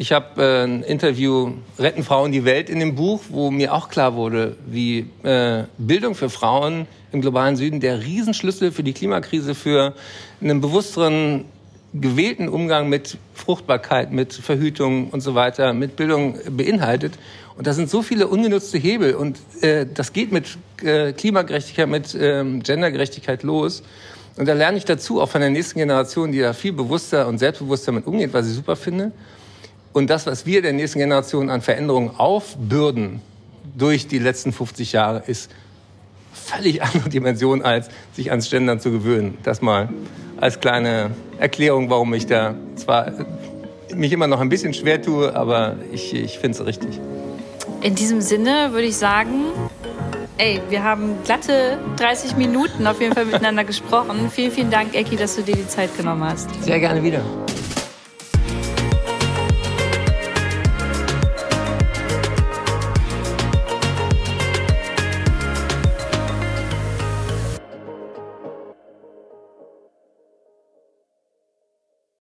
[0.00, 3.88] Ich habe äh, ein Interview Retten Frauen die Welt in dem Buch, wo mir auch
[3.88, 9.56] klar wurde, wie äh, Bildung für Frauen im globalen Süden der Riesenschlüssel für die Klimakrise,
[9.56, 9.94] für
[10.40, 11.46] einen bewussteren,
[11.92, 17.14] gewählten Umgang mit Fruchtbarkeit, mit Verhütung und so weiter, mit Bildung beinhaltet.
[17.56, 22.16] Und da sind so viele ungenutzte Hebel und äh, das geht mit äh, Klimagerechtigkeit, mit
[22.16, 23.82] ähm, Gendergerechtigkeit los.
[24.36, 27.38] Und da lerne ich dazu, auch von der nächsten Generation, die da viel bewusster und
[27.38, 29.10] selbstbewusster mit umgeht, was ich super finde.
[29.92, 33.20] Und das, was wir der nächsten Generation an Veränderungen aufbürden
[33.76, 35.50] durch die letzten 50 Jahre, ist
[36.32, 39.38] völlig andere Dimension, als sich ans Gendern zu gewöhnen.
[39.42, 39.88] Das mal
[40.40, 43.12] als kleine Erklärung, warum ich da zwar
[43.94, 47.00] mich immer noch ein bisschen schwer tue, aber ich, ich finde es richtig.
[47.80, 49.46] In diesem Sinne würde ich sagen,
[50.36, 54.30] ey, wir haben glatte 30 Minuten auf jeden Fall miteinander gesprochen.
[54.30, 56.48] Vielen, vielen Dank, Ecki, dass du dir die Zeit genommen hast.
[56.62, 57.22] Sehr gerne wieder.